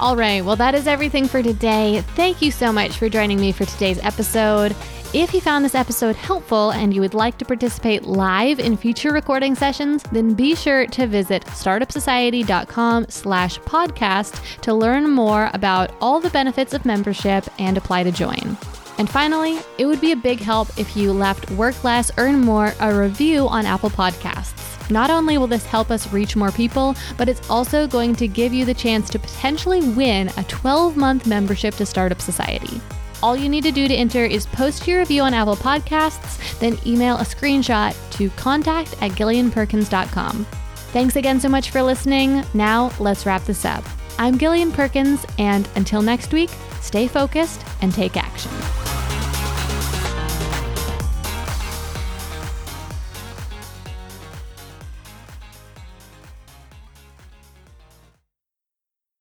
[0.00, 0.42] All right.
[0.42, 2.02] Well, that is everything for today.
[2.16, 4.74] Thank you so much for joining me for today's episode.
[5.14, 9.12] If you found this episode helpful and you would like to participate live in future
[9.12, 16.18] recording sessions, then be sure to visit startupsociety.com slash podcast to learn more about all
[16.18, 18.58] the benefits of membership and apply to join.
[18.98, 22.74] And finally, it would be a big help if you left Work Less, Earn More
[22.80, 24.90] a review on Apple Podcasts.
[24.90, 28.52] Not only will this help us reach more people, but it's also going to give
[28.52, 32.80] you the chance to potentially win a 12 month membership to Startup Society.
[33.22, 36.78] All you need to do to enter is post your review on Apple Podcasts, then
[36.86, 40.46] email a screenshot to contact at gillianperkins.com.
[40.92, 42.44] Thanks again so much for listening.
[42.54, 43.84] Now, let's wrap this up.
[44.18, 46.50] I'm Gillian Perkins, and until next week,
[46.80, 48.52] stay focused and take action.